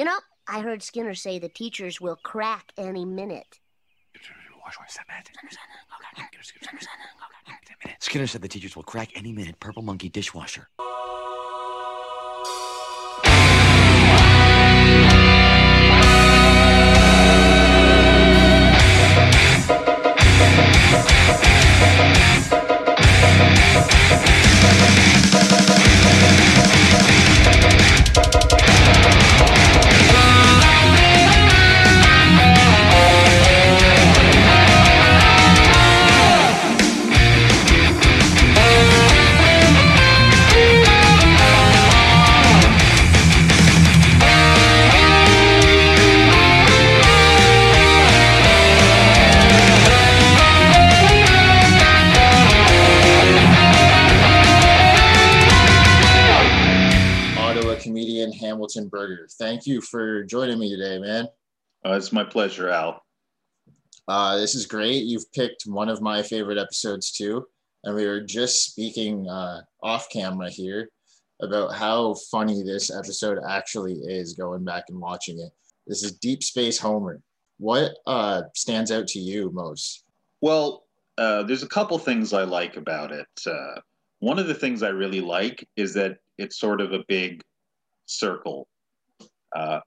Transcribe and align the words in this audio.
You 0.00 0.06
know, 0.06 0.18
I 0.48 0.60
heard 0.62 0.82
Skinner 0.82 1.14
say 1.14 1.38
the 1.38 1.50
teachers 1.50 2.00
will 2.00 2.16
crack 2.16 2.72
any 2.78 3.04
minute. 3.04 3.60
Skinner 7.98 8.26
said 8.26 8.40
the 8.40 8.48
teachers 8.48 8.74
will 8.74 8.82
crack 8.82 9.10
any 9.14 9.30
minute. 9.30 9.60
Purple 9.60 9.82
monkey 9.82 10.08
dishwasher. 10.08 10.68
Ottawa 25.32 25.49
Burger. 58.76 59.28
Thank 59.38 59.66
you 59.66 59.80
for 59.80 60.24
joining 60.24 60.58
me 60.58 60.74
today, 60.74 60.98
man. 60.98 61.26
Uh, 61.84 61.92
it's 61.92 62.12
my 62.12 62.24
pleasure, 62.24 62.68
Al. 62.68 63.02
Uh, 64.08 64.36
this 64.36 64.54
is 64.54 64.66
great. 64.66 65.04
You've 65.04 65.30
picked 65.32 65.64
one 65.66 65.88
of 65.88 66.02
my 66.02 66.22
favorite 66.22 66.58
episodes 66.58 67.12
too. 67.12 67.46
And 67.84 67.94
we 67.94 68.06
were 68.06 68.20
just 68.20 68.64
speaking 68.64 69.28
uh, 69.28 69.62
off 69.82 70.08
camera 70.10 70.50
here 70.50 70.90
about 71.40 71.74
how 71.74 72.14
funny 72.30 72.62
this 72.62 72.90
episode 72.94 73.38
actually 73.48 73.94
is 73.94 74.34
going 74.34 74.64
back 74.64 74.84
and 74.88 75.00
watching 75.00 75.38
it. 75.40 75.50
This 75.86 76.02
is 76.02 76.12
Deep 76.12 76.42
Space 76.42 76.78
Homer. 76.78 77.20
What 77.58 77.92
uh, 78.06 78.42
stands 78.54 78.90
out 78.90 79.06
to 79.08 79.18
you 79.18 79.50
most? 79.52 80.04
Well, 80.40 80.84
uh, 81.16 81.42
there's 81.44 81.62
a 81.62 81.68
couple 81.68 81.98
things 81.98 82.32
I 82.32 82.44
like 82.44 82.76
about 82.76 83.12
it. 83.12 83.26
Uh, 83.46 83.80
one 84.20 84.38
of 84.38 84.46
the 84.46 84.54
things 84.54 84.82
I 84.82 84.88
really 84.88 85.20
like 85.20 85.66
is 85.76 85.94
that 85.94 86.18
it's 86.38 86.58
sort 86.58 86.80
of 86.80 86.92
a 86.92 87.04
big 87.08 87.42
circle. 88.10 88.68
Uh, 89.54 89.80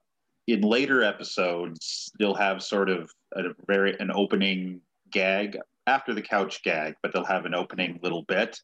in 0.46 0.60
later 0.60 1.02
episodes, 1.02 2.10
they'll 2.18 2.34
have 2.34 2.62
sort 2.62 2.90
of 2.90 3.10
a 3.34 3.42
very 3.66 3.98
an 3.98 4.10
opening 4.12 4.80
gag 5.10 5.58
after 5.86 6.14
the 6.14 6.22
couch 6.22 6.62
gag, 6.62 6.94
but 7.02 7.12
they'll 7.12 7.24
have 7.24 7.46
an 7.46 7.54
opening 7.54 7.98
little 8.02 8.24
bit 8.24 8.58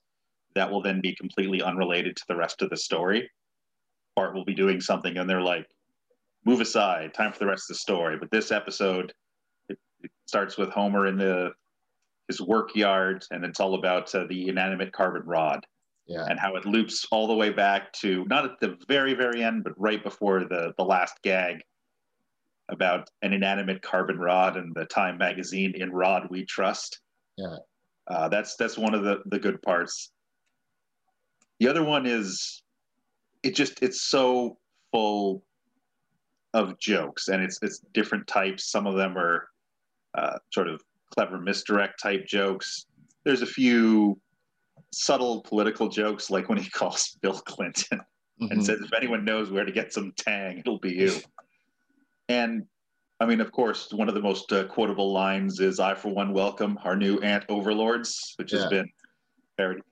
that 0.55 0.71
will 0.71 0.83
then 0.83 1.01
be 1.01 1.15
completely 1.15 1.63
unrelated 1.63 2.17
to 2.17 2.25
the 2.29 2.37
rest 2.37 2.61
of 2.61 2.71
the 2.71 2.77
story. 2.77 3.31
Bart 4.17 4.35
will 4.35 4.45
be 4.45 4.55
doing 4.55 4.81
something, 4.81 5.17
and 5.17 5.31
they're 5.31 5.41
like, 5.41 5.67
"Move 6.45 6.61
aside, 6.61 7.15
time 7.15 7.33
for 7.33 7.39
the 7.39 7.47
rest 7.47 7.71
of 7.71 7.77
the 7.77 7.81
story." 7.81 8.19
But 8.19 8.31
this 8.31 8.51
episode, 8.51 9.13
it, 9.69 9.79
it 10.03 10.11
starts 10.27 10.59
with 10.59 10.71
Homer 10.71 11.07
in 11.07 11.17
the 11.17 11.53
his 12.29 12.41
work 12.41 12.75
yard, 12.77 13.25
and 13.31 13.45
it's 13.45 13.61
all 13.61 13.75
about 13.75 14.15
uh, 14.15 14.25
the 14.29 14.49
inanimate 14.49 14.93
carbon 14.93 15.23
rod 15.23 15.65
Yeah. 16.11 16.27
and 16.29 16.41
how 16.41 16.57
it 16.57 16.67
loops 16.67 17.07
all 17.13 17.29
the 17.29 17.35
way 17.37 17.51
back 17.51 17.93
to 18.03 18.25
not 18.29 18.45
at 18.45 18.59
the 18.61 18.77
very 18.89 19.15
very 19.15 19.45
end 19.45 19.63
but 19.63 19.75
right 19.81 20.03
before 20.03 20.41
the 20.41 20.75
the 20.77 20.85
last 20.85 21.15
gag 21.23 21.63
about 22.69 23.09
an 23.23 23.33
inanimate 23.33 23.81
carbon 23.81 24.19
rod 24.19 24.57
and 24.57 24.75
the 24.75 24.87
time 24.87 25.17
magazine 25.19 25.73
in 25.77 25.93
rod 25.93 26.27
we 26.29 26.45
trust 26.45 27.01
Yeah. 27.37 27.57
uh, 28.09 28.29
that's 28.29 28.57
that's 28.57 28.77
one 28.77 28.93
of 28.95 29.05
the 29.05 29.23
the 29.27 29.39
good 29.39 29.63
parts 29.63 30.11
the 31.61 31.69
other 31.69 31.85
one 31.85 32.07
is 32.07 32.63
it 33.45 33.55
just 33.55 33.81
it's 33.81 34.03
so 34.03 34.59
full 34.91 35.45
of 36.55 36.77
jokes 36.81 37.29
and 37.29 37.41
it's 37.41 37.59
it's 37.63 37.79
different 37.95 38.27
types 38.27 38.69
some 38.71 38.87
of 38.89 38.97
them 38.97 39.17
are 39.17 39.49
uh, 40.15 40.39
sort 40.53 40.67
of 40.69 40.83
clever 41.15 41.39
misdirect 41.39 42.03
type 42.03 42.27
jokes 42.27 42.87
there's 43.25 43.43
a 43.43 43.47
few 43.47 44.19
subtle 44.93 45.43
political 45.43 45.89
jokes 45.89 46.31
like 46.31 46.49
when 46.49 46.59
he 46.59 46.69
calls 46.81 47.17
bill 47.23 47.39
clinton 47.41 48.01
and 48.41 48.51
Mhm. 48.61 48.65
says 48.65 48.81
if 48.81 48.93
anyone 48.95 49.25
knows 49.25 49.51
where 49.51 49.65
to 49.65 49.73
get 49.73 49.93
some 49.93 50.13
tang 50.17 50.59
it'll 50.59 50.79
be 50.79 50.93
you. 50.95 51.13
And 52.29 52.65
i 53.21 53.27
mean 53.27 53.41
of 53.41 53.51
course 53.53 53.93
one 53.93 54.09
of 54.09 54.15
the 54.15 54.21
most 54.23 54.53
uh, 54.53 54.65
quotable 54.67 55.13
lines 55.13 55.61
is 55.61 55.81
i 55.81 55.95
for 55.95 56.09
one 56.09 56.33
welcome 56.33 56.79
our 56.85 56.97
new 56.97 57.19
ant 57.21 57.45
overlords 57.49 58.35
which 58.37 58.53
has 58.53 58.67
been 58.67 58.89
parodied 59.59 59.83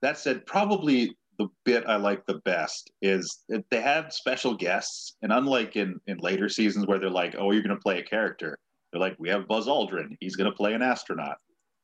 that 0.00 0.16
said 0.18 0.46
probably 0.46 1.16
the 1.38 1.48
bit 1.64 1.84
i 1.86 1.96
like 1.96 2.24
the 2.26 2.38
best 2.44 2.90
is 3.02 3.44
that 3.48 3.64
they 3.70 3.80
have 3.80 4.12
special 4.12 4.54
guests 4.54 5.16
and 5.22 5.32
unlike 5.32 5.76
in 5.76 6.00
in 6.06 6.16
later 6.18 6.48
seasons 6.48 6.86
where 6.86 6.98
they're 6.98 7.10
like 7.10 7.34
oh 7.38 7.50
you're 7.50 7.62
going 7.62 7.76
to 7.76 7.82
play 7.82 7.98
a 7.98 8.02
character 8.02 8.58
they're 8.92 9.00
like 9.00 9.16
we 9.18 9.28
have 9.28 9.46
buzz 9.46 9.66
aldrin. 9.66 10.16
He's 10.20 10.34
going 10.36 10.50
to 10.50 10.56
play 10.56 10.72
an 10.72 10.80
astronaut. 10.80 11.36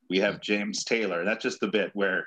We 0.09 0.19
have 0.21 0.41
james 0.41 0.85
taylor. 0.85 1.23
That's 1.23 1.43
just 1.43 1.61
the 1.61 1.69
bit 1.69 1.91
where 1.93 2.27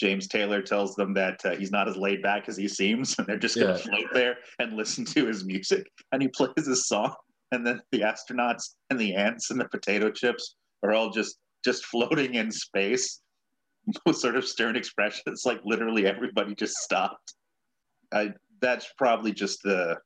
James 0.00 0.26
Taylor 0.26 0.62
tells 0.62 0.94
them 0.96 1.12
that 1.12 1.44
uh, 1.44 1.54
he's 1.56 1.70
not 1.70 1.86
as 1.86 1.94
laid 1.96 2.22
back 2.22 2.48
as 2.48 2.56
he 2.56 2.66
seems, 2.66 3.18
and 3.18 3.26
they're 3.26 3.36
just 3.38 3.56
going 3.56 3.66
to 3.76 3.78
Yeah. 3.78 3.84
float 3.98 4.08
there 4.14 4.36
and 4.58 4.72
listen 4.72 5.04
to 5.04 5.26
his 5.26 5.44
music. 5.44 5.86
And 6.10 6.22
he 6.22 6.28
plays 6.28 6.66
his 6.66 6.86
song, 6.88 7.14
and 7.52 7.66
then 7.66 7.82
the 7.92 8.00
astronauts 8.00 8.76
and 8.88 8.98
the 8.98 9.14
ants 9.14 9.50
and 9.50 9.60
the 9.60 9.68
potato 9.68 10.10
chips 10.10 10.56
are 10.82 10.92
all 10.92 11.10
just 11.10 11.36
just 11.62 11.84
floating 11.84 12.34
in 12.36 12.50
space 12.50 13.20
with 14.06 14.16
sort 14.16 14.36
of 14.36 14.46
stern 14.46 14.74
expressions. 14.76 15.42
Like 15.44 15.60
literally 15.64 16.06
everybody 16.06 16.54
just 16.54 16.76
stopped. 16.76 17.34
I, 18.12 18.32
that's 18.62 18.88
probably 18.96 19.32
just 19.32 19.62
the 19.62 19.98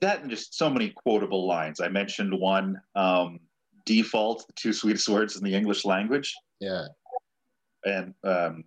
that 0.00 0.22
and 0.22 0.28
just 0.30 0.54
so 0.54 0.68
many 0.68 0.92
quotable 1.06 1.46
lines. 1.46 1.80
I 1.80 1.86
mentioned 1.86 2.34
one 2.36 2.80
um, 2.96 3.38
default, 3.86 4.44
the 4.48 4.52
two 4.54 4.72
sweetest 4.72 5.08
words 5.08 5.36
in 5.36 5.44
the 5.44 5.54
English 5.54 5.84
language 5.84 6.34
Yeah. 6.58 6.86
and 7.84 8.12
um, 8.24 8.64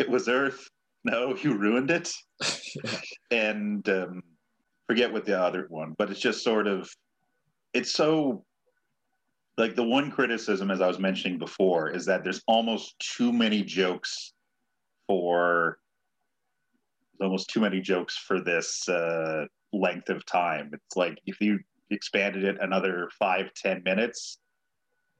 it 0.00 0.10
was 0.10 0.28
Earth. 0.28 0.68
No, 1.04 1.36
you 1.42 1.56
ruined 1.56 1.90
it. 1.90 2.12
and 3.30 3.88
um, 3.88 4.22
forget 4.88 5.12
what 5.12 5.24
the 5.24 5.38
other 5.38 5.66
one, 5.68 5.94
but 5.98 6.10
it's 6.10 6.20
just 6.20 6.42
sort 6.42 6.66
of, 6.66 6.90
it's 7.74 7.92
so 7.92 8.44
like 9.56 9.76
the 9.76 9.84
one 9.84 10.10
criticism, 10.10 10.70
as 10.70 10.80
I 10.80 10.88
was 10.88 10.98
mentioning 10.98 11.38
before, 11.38 11.90
is 11.90 12.06
that 12.06 12.24
there's 12.24 12.42
almost 12.48 12.98
too 12.98 13.32
many 13.32 13.62
jokes 13.62 14.32
for 15.06 15.78
almost 17.20 17.50
too 17.50 17.60
many 17.60 17.80
jokes 17.80 18.16
for 18.16 18.40
this 18.40 18.88
uh, 18.88 19.44
length 19.74 20.08
of 20.08 20.24
time. 20.24 20.70
It's 20.72 20.96
like 20.96 21.18
if 21.26 21.40
you 21.40 21.60
expanded 21.90 22.44
it 22.44 22.56
another 22.60 23.10
five, 23.18 23.52
ten 23.54 23.82
minutes, 23.84 24.38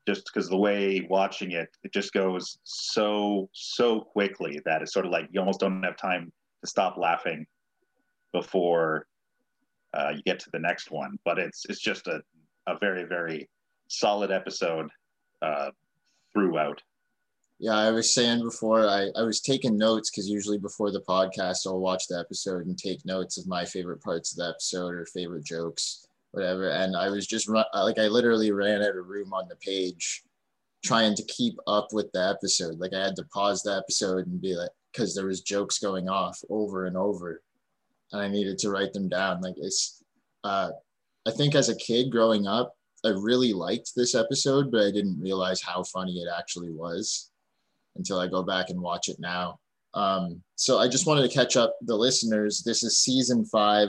just 0.07 0.25
because 0.27 0.49
the 0.49 0.57
way 0.57 1.07
watching 1.09 1.53
it, 1.53 1.69
it 1.83 1.93
just 1.93 2.13
goes 2.13 2.59
so 2.65 3.49
so 3.53 4.01
quickly 4.01 4.61
that 4.65 4.83
it's 4.83 4.93
sort 4.93 5.07
of 5.07 5.13
like 5.13 5.29
you 5.31 5.41
almost 5.41 5.61
don't 5.61 5.83
have 5.83 5.97
time 5.97 6.33
to 6.63 6.67
stop 6.69 6.97
laughing 6.97 7.47
before 8.33 9.07
uh, 9.95 10.13
you 10.15 10.23
get 10.23 10.39
to 10.41 10.51
the 10.53 10.59
next 10.59 10.91
one. 10.91 11.19
But 11.25 11.39
it's 11.39 11.65
it's 11.69 11.81
just 11.81 12.07
a, 12.07 12.23
a 12.67 12.79
very 12.79 13.05
very 13.05 13.49
solid 13.89 14.31
episode 14.31 14.89
uh, 15.43 15.71
throughout. 16.33 16.83
Yeah, 17.63 17.77
I 17.77 17.91
was 17.91 18.15
saying 18.15 18.43
before, 18.43 18.89
I, 18.89 19.11
I 19.15 19.23
was 19.23 19.43
taking 19.43 19.77
notes 19.77 20.11
because 20.11 20.31
usually 20.31 20.57
before 20.57 20.91
the 20.91 21.03
podcast, 21.03 21.67
I'll 21.67 21.79
watch 21.79 22.07
the 22.09 22.19
episode 22.19 22.65
and 22.65 22.79
take 22.79 23.05
notes 23.05 23.37
of 23.37 23.47
my 23.47 23.67
favorite 23.67 24.03
parts 24.03 24.33
of 24.33 24.39
the 24.39 24.49
episode 24.49 24.95
or 24.95 25.05
favorite 25.05 25.45
jokes, 25.45 26.07
whatever. 26.33 26.71
And 26.71 26.97
I 26.97 27.09
was 27.09 27.27
just 27.27 27.49
run, 27.49 27.65
like, 27.75 27.99
I 27.99 28.09
literally 28.09 28.53
ran 28.53 28.83
out 28.83 28.97
of 28.97 29.07
room 29.07 29.33
on 29.33 29.49
the 29.49 29.57
page 29.57 30.23
trying 30.85 31.15
to 31.15 31.25
keep 31.25 31.57
up 31.67 31.89
with 31.93 32.11
the 32.13 32.29
episode. 32.29 32.79
Like, 32.79 32.95
I 32.95 33.05
had 33.05 33.17
to 33.17 33.25
pause 33.25 33.63
the 33.63 33.77
episode 33.77 34.27
and 34.27 34.41
be 34.41 34.55
like, 34.55 34.71
because 34.93 35.15
there 35.15 35.27
was 35.27 35.43
jokes 35.43 35.79
going 35.79 36.09
off 36.09 36.41
over 36.49 36.87
and 36.87 36.97
over, 36.97 37.43
and 38.13 38.21
I 38.21 38.29
needed 38.29 38.59
to 38.59 38.71
write 38.71 38.93
them 38.93 39.09
down. 39.09 39.41
Like, 39.41 39.55
it's, 39.57 40.03
uh, 40.43 40.71
I 41.27 41.31
think 41.31 41.55
as 41.55 41.69
a 41.69 41.77
kid 41.77 42.11
growing 42.11 42.47
up, 42.47 42.75
I 43.05 43.11
really 43.11 43.53
liked 43.53 43.93
this 43.95 44.15
episode, 44.15 44.71
but 44.71 44.83
I 44.83 44.91
didn't 44.91 45.21
realize 45.21 45.63
how 45.63 45.83
funny 45.85 46.21
it 46.21 46.29
actually 46.37 46.71
was 46.71 47.31
until 47.97 48.19
I 48.19 48.27
go 48.27 48.43
back 48.43 48.71
and 48.71 48.81
watch 48.81 49.09
it 49.09 49.19
now. 49.21 49.59
Um, 49.95 50.43
so 50.57 50.79
I 50.79 50.89
just 50.89 51.07
wanted 51.07 51.23
to 51.29 51.35
catch 51.35 51.57
up 51.57 51.77
the 51.83 51.97
listeners. 51.97 52.63
This 52.63 52.83
is 52.83 52.99
season 52.99 53.45
five, 53.45 53.89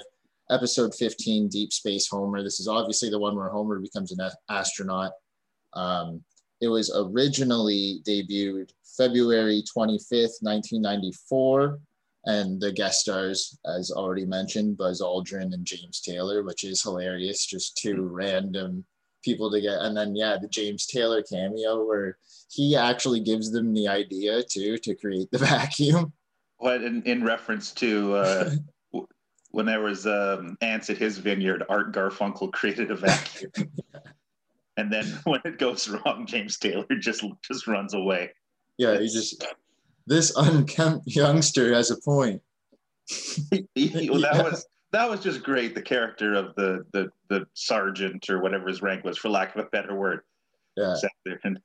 episode 0.51 0.93
15, 0.93 1.47
Deep 1.47 1.71
Space 1.73 2.07
Homer. 2.07 2.43
This 2.43 2.59
is 2.59 2.67
obviously 2.67 3.09
the 3.09 3.19
one 3.19 3.35
where 3.35 3.49
Homer 3.49 3.79
becomes 3.79 4.11
an 4.11 4.19
a- 4.19 4.51
astronaut. 4.51 5.11
Um, 5.73 6.23
it 6.59 6.67
was 6.67 6.91
originally 6.95 8.01
debuted 8.07 8.69
February 8.97 9.63
25th, 9.75 10.41
1994. 10.41 11.79
and 12.25 12.61
the 12.61 12.71
guest 12.71 12.99
stars, 13.01 13.57
as 13.65 13.89
already 13.91 14.25
mentioned, 14.25 14.77
Buzz 14.77 15.01
Aldrin 15.01 15.53
and 15.53 15.65
James 15.65 16.01
Taylor, 16.01 16.43
which 16.43 16.63
is 16.63 16.83
hilarious. 16.83 17.45
Just 17.47 17.77
two 17.77 18.03
random 18.03 18.85
people 19.23 19.49
to 19.51 19.61
get, 19.61 19.79
and 19.79 19.95
then 19.97 20.15
yeah, 20.15 20.37
the 20.39 20.47
James 20.47 20.85
Taylor 20.85 21.23
cameo 21.23 21.83
where 21.85 22.17
he 22.51 22.75
actually 22.75 23.21
gives 23.21 23.51
them 23.51 23.73
the 23.73 23.87
idea 23.87 24.43
too 24.43 24.77
to 24.79 24.93
create 24.95 25.31
the 25.31 25.37
vacuum. 25.55 26.13
What 26.57 26.83
in, 26.83 27.01
in 27.03 27.23
reference 27.23 27.71
to 27.73 28.13
uh, 28.15 28.51
when 29.51 29.65
there 29.65 29.81
was 29.81 30.07
um, 30.07 30.57
ants 30.61 30.89
at 30.89 30.97
his 30.97 31.17
vineyard, 31.17 31.63
Art 31.69 31.93
Garfunkel 31.93 32.51
created 32.53 32.91
a 32.91 32.95
vacuum, 32.95 33.51
and 34.77 34.91
then 34.91 35.05
when 35.25 35.41
it 35.45 35.59
goes 35.59 35.87
wrong, 35.89 36.25
James 36.25 36.57
Taylor 36.57 36.85
just 36.99 37.23
just 37.43 37.67
runs 37.67 37.93
away. 37.93 38.31
Yeah, 38.77 38.97
he 38.99 39.07
just 39.07 39.45
this 40.07 40.33
unkempt 40.35 41.07
youngster 41.07 41.73
has 41.73 41.91
a 41.91 41.99
point. 42.01 42.41
He- 43.75 44.09
well, 44.09 44.21
that 44.21 44.35
Yeah. 44.35 44.43
was 44.43 44.65
that 44.91 45.09
was 45.09 45.21
just 45.21 45.43
great. 45.43 45.75
The 45.75 45.81
character 45.81 46.33
of 46.33 46.55
the 46.55 46.85
the 46.93 47.09
the 47.29 47.45
sergeant 47.53 48.29
or 48.29 48.41
whatever 48.41 48.67
his 48.67 48.81
rank 48.81 49.03
was, 49.03 49.17
for 49.17 49.29
lack 49.29 49.55
of 49.55 49.65
a 49.65 49.69
better 49.69 49.95
word, 49.95 50.21
Yeah, 50.77 50.95
sat 50.95 51.11
there 51.25 51.39
and 51.43 51.59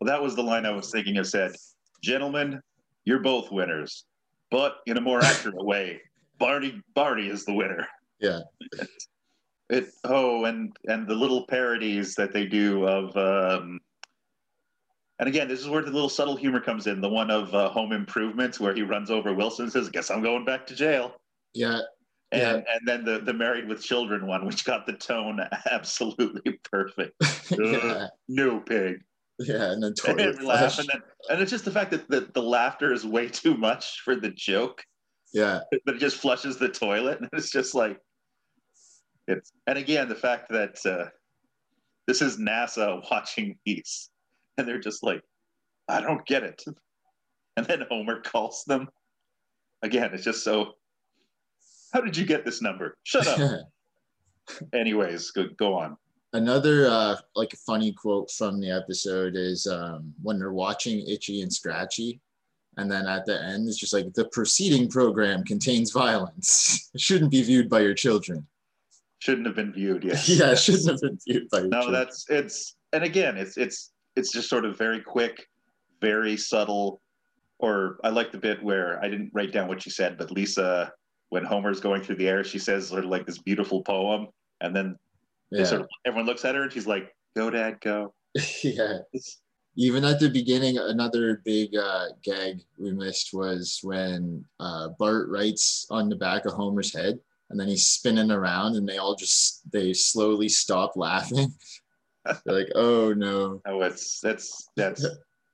well, 0.00 0.08
that 0.08 0.22
was 0.22 0.36
the 0.36 0.42
line 0.42 0.66
I 0.66 0.72
was 0.72 0.90
thinking 0.90 1.16
of. 1.16 1.26
Said, 1.26 1.56
"Gentlemen, 2.02 2.60
you're 3.06 3.20
both 3.22 3.50
winners, 3.50 4.04
but 4.50 4.76
in 4.86 4.98
a 4.98 5.00
more 5.00 5.24
accurate 5.24 5.56
way, 5.64 6.02
Barney 6.38 6.80
Barney 6.94 7.28
is 7.28 7.44
the 7.44 7.54
winner." 7.54 7.86
Yeah. 8.20 8.40
It 9.68 9.88
oh, 10.04 10.44
and 10.44 10.76
and 10.84 11.08
the 11.08 11.14
little 11.16 11.44
parodies 11.44 12.14
that 12.14 12.32
they 12.32 12.46
do 12.46 12.86
of. 12.86 13.16
um 13.16 13.80
and 15.18 15.28
again, 15.28 15.48
this 15.48 15.58
is 15.58 15.68
where 15.68 15.82
the 15.82 15.90
little 15.90 16.08
subtle 16.08 16.36
humor 16.36 16.60
comes 16.60 16.86
in. 16.86 17.00
The 17.00 17.08
one 17.08 17.32
of 17.32 17.52
uh, 17.52 17.68
Home 17.70 17.90
Improvements, 17.90 18.60
where 18.60 18.72
he 18.72 18.82
runs 18.82 19.10
over 19.10 19.34
Wilson 19.34 19.64
and 19.64 19.72
says, 19.72 19.88
"Guess 19.88 20.12
I'm 20.12 20.22
going 20.22 20.44
back 20.44 20.68
to 20.68 20.76
jail." 20.76 21.16
yeah, 21.52 21.80
and 22.32 22.40
Yeah. 22.40 22.74
and 22.74 22.86
then 22.86 23.04
the 23.04 23.18
the 23.18 23.32
married 23.32 23.68
with 23.68 23.82
children 23.82 24.26
one 24.26 24.44
which 24.46 24.64
got 24.64 24.86
the 24.86 24.92
tone 24.92 25.40
absolutely 25.70 26.58
perfect 26.70 27.14
yeah, 27.58 28.08
no 28.28 28.60
pig 28.60 29.02
yeah, 29.38 29.72
and 29.72 29.82
then 29.82 29.88
and 29.88 29.96
toilet 29.96 30.36
then 30.36 30.46
laugh 30.46 30.78
and 30.78 30.88
then 30.92 31.02
and 31.30 31.40
it's 31.40 31.50
just 31.50 31.64
the 31.64 31.70
fact 31.70 31.90
that 31.90 32.08
the, 32.08 32.28
the 32.34 32.42
laughter 32.42 32.92
is 32.92 33.04
way 33.04 33.28
too 33.28 33.56
much 33.56 34.00
for 34.00 34.16
the 34.16 34.30
joke 34.30 34.82
Yeah, 35.32 35.60
but 35.84 35.96
it 35.96 36.00
just 36.00 36.16
flushes 36.16 36.56
the 36.56 36.68
toilet. 36.68 37.18
And 37.20 37.28
it's 37.32 37.50
just 37.50 37.74
like 37.74 37.98
it's 39.28 39.52
and 39.66 39.78
again 39.78 40.08
the 40.08 40.14
fact 40.14 40.48
that 40.50 40.78
uh 40.86 41.08
this 42.06 42.22
is 42.22 42.38
nasa 42.38 43.02
watching 43.10 43.58
these 43.64 44.10
and 44.56 44.66
they're 44.66 44.78
just 44.78 45.02
like 45.02 45.20
i 45.88 46.00
don't 46.00 46.24
get 46.26 46.42
it. 46.42 46.62
And 47.56 47.66
then 47.66 47.84
homer 47.90 48.20
calls 48.20 48.64
them. 48.66 48.88
Again 49.82 50.10
it's 50.12 50.24
just 50.24 50.44
so 50.44 50.72
how 51.92 52.00
did 52.00 52.16
you 52.16 52.26
get 52.26 52.44
this 52.44 52.60
number? 52.60 52.96
Shut 53.04 53.26
up. 53.26 53.62
Anyways 54.74 55.30
go, 55.30 55.46
go 55.56 55.74
on. 55.74 55.96
Another 56.32 56.86
uh, 56.86 57.16
like 57.34 57.52
a 57.54 57.56
funny 57.56 57.92
quote 57.92 58.30
from 58.30 58.60
the 58.60 58.70
episode 58.70 59.36
is 59.36 59.66
um, 59.66 60.12
when 60.22 60.38
they're 60.38 60.52
watching 60.52 61.06
Itchy 61.06 61.40
and 61.40 61.50
Scratchy, 61.52 62.20
and 62.76 62.90
then 62.90 63.06
at 63.06 63.24
the 63.26 63.42
end 63.42 63.68
it's 63.68 63.78
just 63.78 63.92
like 63.92 64.12
the 64.14 64.28
preceding 64.32 64.88
program 64.88 65.44
contains 65.44 65.90
violence. 65.92 66.90
It 66.94 67.00
shouldn't 67.00 67.30
be 67.30 67.42
viewed 67.42 67.68
by 67.68 67.80
your 67.80 67.94
children. 67.94 68.46
shouldn't 69.18 69.46
have 69.46 69.56
been 69.56 69.72
viewed 69.72 70.04
yes 70.04 70.28
Yeah, 70.38 70.52
it 70.52 70.58
shouldn't 70.58 70.88
have 70.90 71.00
been 71.00 71.18
viewed 71.26 71.48
by 71.50 71.58
your 71.60 71.68
no 71.68 71.80
children. 71.82 71.92
that's 72.00 72.24
it's 72.28 72.76
and 72.92 73.02
again 73.04 73.36
it's 73.36 73.56
it's 73.56 73.92
it's 74.14 74.32
just 74.32 74.48
sort 74.48 74.64
of 74.64 74.78
very 74.78 75.00
quick 75.00 75.46
very 76.00 76.36
subtle 76.36 77.00
or 77.58 77.98
i 78.04 78.08
like 78.08 78.30
the 78.32 78.38
bit 78.38 78.62
where 78.62 79.02
i 79.02 79.08
didn't 79.08 79.30
write 79.32 79.52
down 79.52 79.68
what 79.68 79.82
she 79.82 79.90
said 79.90 80.16
but 80.18 80.30
lisa 80.30 80.92
when 81.30 81.44
homer's 81.44 81.80
going 81.80 82.02
through 82.02 82.16
the 82.16 82.28
air 82.28 82.44
she 82.44 82.58
says 82.58 82.88
sort 82.88 83.04
of 83.04 83.10
like 83.10 83.26
this 83.26 83.38
beautiful 83.38 83.82
poem 83.82 84.28
and 84.60 84.74
then 84.76 84.96
yeah. 85.50 85.64
sort 85.64 85.80
of 85.82 85.88
everyone 86.06 86.26
looks 86.26 86.44
at 86.44 86.54
her 86.54 86.62
and 86.62 86.72
she's 86.72 86.86
like 86.86 87.14
go 87.34 87.50
dad 87.50 87.78
go 87.80 88.12
yeah. 88.62 88.98
Even 89.76 90.04
at 90.04 90.18
the 90.18 90.30
beginning, 90.30 90.78
another 90.78 91.42
big 91.44 91.76
uh, 91.76 92.06
gag 92.22 92.60
we 92.78 92.92
missed 92.92 93.34
was 93.34 93.80
when 93.82 94.44
uh, 94.58 94.88
Bart 94.98 95.28
writes 95.28 95.86
on 95.90 96.08
the 96.08 96.16
back 96.16 96.46
of 96.46 96.54
Homer's 96.54 96.94
head, 96.94 97.20
and 97.50 97.60
then 97.60 97.68
he's 97.68 97.86
spinning 97.86 98.30
around, 98.30 98.76
and 98.76 98.88
they 98.88 98.96
all 98.96 99.14
just 99.14 99.70
they 99.70 99.92
slowly 99.92 100.48
stop 100.48 100.96
laughing. 100.96 101.52
They're 102.24 102.54
like, 102.54 102.72
"Oh 102.74 103.12
no!" 103.12 103.60
oh 103.66 103.82
it's 103.82 104.18
that's 104.20 104.68
that's 104.76 105.06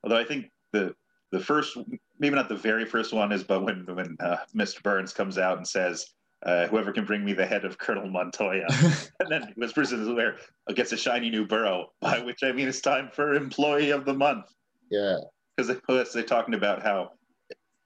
although 0.03 0.17
i 0.17 0.23
think 0.23 0.49
the 0.71 0.95
the 1.31 1.39
first 1.39 1.77
maybe 2.19 2.35
not 2.35 2.49
the 2.49 2.55
very 2.55 2.85
first 2.85 3.13
one 3.13 3.31
is 3.31 3.43
but 3.43 3.63
when 3.63 3.85
when 3.95 4.17
uh, 4.19 4.37
mr 4.55 4.81
burns 4.81 5.13
comes 5.13 5.37
out 5.37 5.57
and 5.57 5.67
says 5.67 6.07
uh, 6.45 6.67
whoever 6.67 6.91
can 6.91 7.05
bring 7.05 7.23
me 7.23 7.33
the 7.33 7.45
head 7.45 7.65
of 7.65 7.77
colonel 7.77 8.09
montoya 8.09 8.65
And 9.19 9.29
then 9.29 9.47
he 9.47 9.53
whispers 9.55 9.91
in 9.91 9.99
his 9.99 10.09
ear, 10.09 10.37
gets 10.75 10.91
a 10.91 10.97
shiny 10.97 11.29
new 11.29 11.45
burrow, 11.45 11.87
by 12.01 12.19
which 12.19 12.43
I 12.43 12.51
mean 12.51 12.67
it's 12.67 12.81
time 12.81 13.09
for 13.13 13.33
employee 13.33 13.91
of 13.91 14.05
the 14.05 14.13
month. 14.13 14.45
yeah, 14.89 15.17
Because 15.55 15.79
they, 15.87 16.03
they're 16.13 16.23
talking 16.27 16.55
about 16.55 16.81
how 16.81 17.11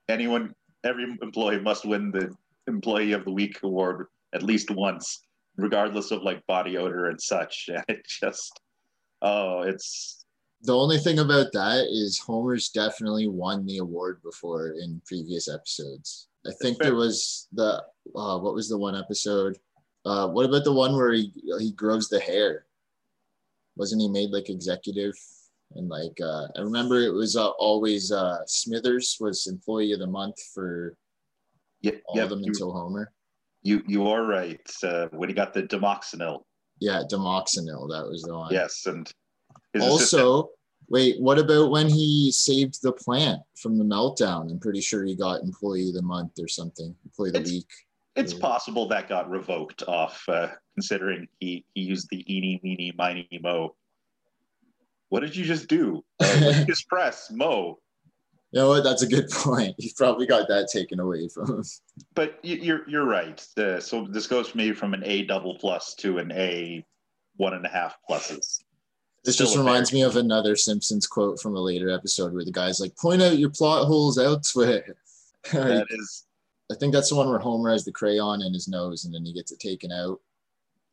anyone, 0.10 0.54
every 0.84 1.06
employee 1.22 1.60
must 1.60 1.86
win 1.86 2.12
the 2.12 2.34
employee 2.68 3.14
of 3.14 3.26
the 3.26 3.32
week 3.32 3.60
award 3.64 4.08
at 4.34 4.44
least 4.44 4.72
once, 4.72 5.22
regardless 5.58 6.12
of 6.12 6.24
like 6.24 6.46
body 6.48 6.78
odor 6.78 7.10
and 7.10 7.22
such. 7.22 7.70
And 7.74 7.84
it 7.88 8.06
just, 8.08 8.60
oh, 9.22 9.62
it's, 9.62 10.26
the 10.62 10.76
only 10.76 10.98
thing 10.98 11.20
about 11.20 11.52
that 11.54 11.86
is 11.92 12.18
Homer's 12.18 12.70
definitely 12.70 13.28
won 13.28 13.66
the 13.68 13.78
award 13.78 14.22
before 14.24 14.70
in 14.70 15.02
previous 15.06 15.48
episodes. 15.48 16.30
I 16.48 16.52
think 16.62 16.78
there 16.78 16.96
was 16.96 17.48
the 17.52 17.84
uh, 18.16 18.38
what 18.40 18.54
was 18.54 18.70
the 18.70 18.78
one 18.78 18.96
episode? 18.96 19.58
Uh, 20.06 20.28
what 20.30 20.46
about 20.46 20.64
the 20.64 20.72
one 20.74 20.96
where 20.96 21.12
he 21.14 21.32
he 21.60 21.72
grows 21.74 22.08
the 22.10 22.20
hair? 22.20 22.66
Wasn't 23.76 24.02
he 24.02 24.08
made 24.10 24.32
like 24.32 24.50
executive? 24.50 25.14
And 25.76 25.90
like 25.90 26.18
uh, 26.22 26.48
I 26.56 26.62
remember 26.62 27.00
it 27.02 27.14
was 27.14 27.36
uh, 27.36 27.50
always 27.50 28.12
uh, 28.12 28.38
Smithers 28.46 29.18
was 29.20 29.48
employee 29.48 29.92
of 29.92 30.00
the 30.00 30.08
month 30.08 30.36
for 30.54 30.96
yeah, 31.82 31.92
all 32.06 32.16
yeah 32.18 32.24
of 32.24 32.30
them 32.30 32.40
you, 32.40 32.48
until 32.48 32.72
Homer. 32.72 33.12
you, 33.64 33.84
you 33.86 34.08
are 34.08 34.24
right. 34.24 34.62
Uh, 34.82 35.08
when 35.12 35.28
he 35.30 35.36
got 35.36 35.54
the 35.54 35.64
Dimoxinil, 35.64 36.44
Yeah, 36.80 37.04
Dimoxinil, 37.12 37.90
that 37.90 38.08
was 38.10 38.24
the 38.24 38.34
one. 38.34 38.54
yes. 38.54 38.86
And 38.86 39.12
his 39.74 39.84
assistant- 39.84 40.22
Also, 40.24 40.50
wait, 40.90 41.20
what 41.22 41.38
about 41.40 41.70
when 41.72 41.88
he 41.90 42.32
saved 42.32 42.82
the 42.82 42.92
plant 42.94 43.42
from 43.56 43.78
the 43.78 43.84
meltdown? 43.84 44.50
I'm 44.50 44.60
pretty 44.60 44.82
sure 44.82 45.04
he 45.04 45.16
got 45.16 45.42
employee 45.42 45.90
of 45.90 45.96
the 45.96 46.02
month 46.02 46.40
or 46.40 46.48
something, 46.48 46.96
employee 47.06 47.30
of 47.30 47.34
the 47.34 47.40
It's- 47.42 47.52
week. 47.54 47.68
It's 48.16 48.34
Yeah. 48.34 48.40
possible 48.40 48.88
that 48.88 49.08
got 49.08 49.30
revoked 49.30 49.84
off, 49.84 50.28
uh, 50.28 50.50
considering 50.74 51.28
he, 51.40 51.64
he 51.76 51.82
used 51.82 52.08
the 52.10 52.26
eeny, 52.34 52.60
meeny, 52.64 52.92
miny, 52.98 53.28
mo. 53.44 53.76
What 55.10 55.20
did 55.20 55.36
you 55.36 55.46
just 55.46 55.68
do? 55.68 56.04
Uh, 56.20 56.66
just 56.66 56.88
press 56.90 57.30
mo. 57.32 57.80
You 58.52 58.62
know 58.62 58.70
what? 58.70 58.84
That's 58.84 59.04
a 59.04 59.08
good 59.08 59.30
point. 59.30 59.76
He 59.78 59.92
probably 59.96 60.26
got 60.26 60.48
that 60.48 60.68
taken 60.74 61.00
away 61.00 61.28
from 61.28 61.58
him. 61.58 61.64
But 62.16 62.40
you, 62.44 62.56
you're 62.56 62.90
you're 62.90 63.06
right. 63.06 63.46
Uh, 63.58 63.80
so 63.80 64.08
this 64.10 64.26
goes 64.26 64.50
for 64.50 64.58
me 64.58 64.72
from 64.74 64.94
an 64.96 65.04
A 65.06 65.24
double 65.26 65.56
plus 65.60 65.94
to 65.96 66.18
an 66.18 66.32
A 66.32 66.84
one 67.36 67.54
and 67.54 67.66
a 67.66 67.70
half 67.70 67.98
pluses. 68.10 68.64
This 69.28 69.36
just 69.36 69.58
reminds 69.58 69.92
me 69.92 70.04
of 70.04 70.16
another 70.16 70.56
Simpsons 70.56 71.06
quote 71.06 71.42
from 71.42 71.54
a 71.54 71.60
later 71.60 71.90
episode 71.90 72.34
where 72.34 72.46
the 72.46 72.52
guy's 72.52 72.80
like, 72.80 72.96
point 72.96 73.22
out 73.22 73.38
your 73.38 73.50
plot 73.50 73.86
holes 73.86 74.18
elsewhere. 74.18 74.96
That 75.54 75.88
is, 75.90 76.26
I 76.70 76.76
think 76.76 76.92
that's 76.92 77.08
the 77.08 77.16
one 77.16 77.30
where 77.30 77.40
Homer 77.40 77.72
has 77.72 77.86
the 77.86 77.92
crayon 77.92 78.42
in 78.42 78.54
his 78.54 78.68
nose 78.68 79.06
and 79.06 79.14
then 79.14 79.24
he 79.24 79.32
gets 79.32 79.54
it 79.54 79.62
taken 79.62 79.94
out 79.94 80.20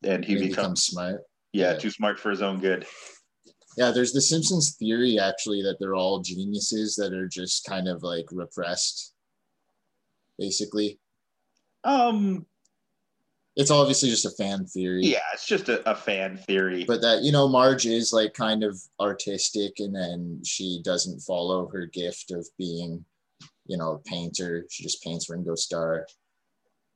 and 0.04 0.24
he 0.24 0.34
and 0.34 0.42
becomes 0.42 0.56
becomes 0.56 0.82
smart. 0.84 1.22
yeah 1.52 1.72
yeah. 1.72 1.78
too 1.78 1.90
smart 1.90 2.20
for 2.20 2.30
his 2.30 2.40
own 2.40 2.60
good. 2.60 2.86
Yeah, 3.76 3.90
there's 3.90 4.12
the 4.12 4.20
Simpsons 4.20 4.76
theory 4.76 5.18
actually 5.18 5.62
that 5.62 5.78
they're 5.80 5.96
all 5.96 6.20
geniuses 6.20 6.94
that 6.96 7.12
are 7.12 7.26
just 7.26 7.64
kind 7.64 7.88
of 7.88 8.04
like 8.04 8.26
repressed, 8.30 9.12
basically. 10.38 11.00
Um, 11.82 12.46
It's 13.56 13.70
obviously 13.70 14.08
just 14.10 14.26
a 14.26 14.30
fan 14.30 14.66
theory. 14.66 15.06
yeah, 15.06 15.20
it's 15.32 15.46
just 15.46 15.68
a, 15.68 15.88
a 15.88 15.94
fan 15.94 16.36
theory. 16.36 16.84
But 16.86 17.00
that, 17.02 17.22
you 17.22 17.30
know, 17.30 17.46
Marge 17.46 17.86
is 17.86 18.12
like 18.12 18.34
kind 18.34 18.64
of 18.64 18.80
artistic 18.98 19.74
and 19.78 19.94
then 19.94 20.42
she 20.44 20.80
doesn't 20.84 21.20
follow 21.20 21.68
her 21.68 21.86
gift 21.86 22.32
of 22.32 22.46
being, 22.58 23.04
you 23.66 23.76
know, 23.76 23.92
a 23.92 23.98
painter. 24.00 24.66
She 24.70 24.82
just 24.82 25.02
paints 25.04 25.30
Ringo 25.30 25.54
Starr. 25.54 26.06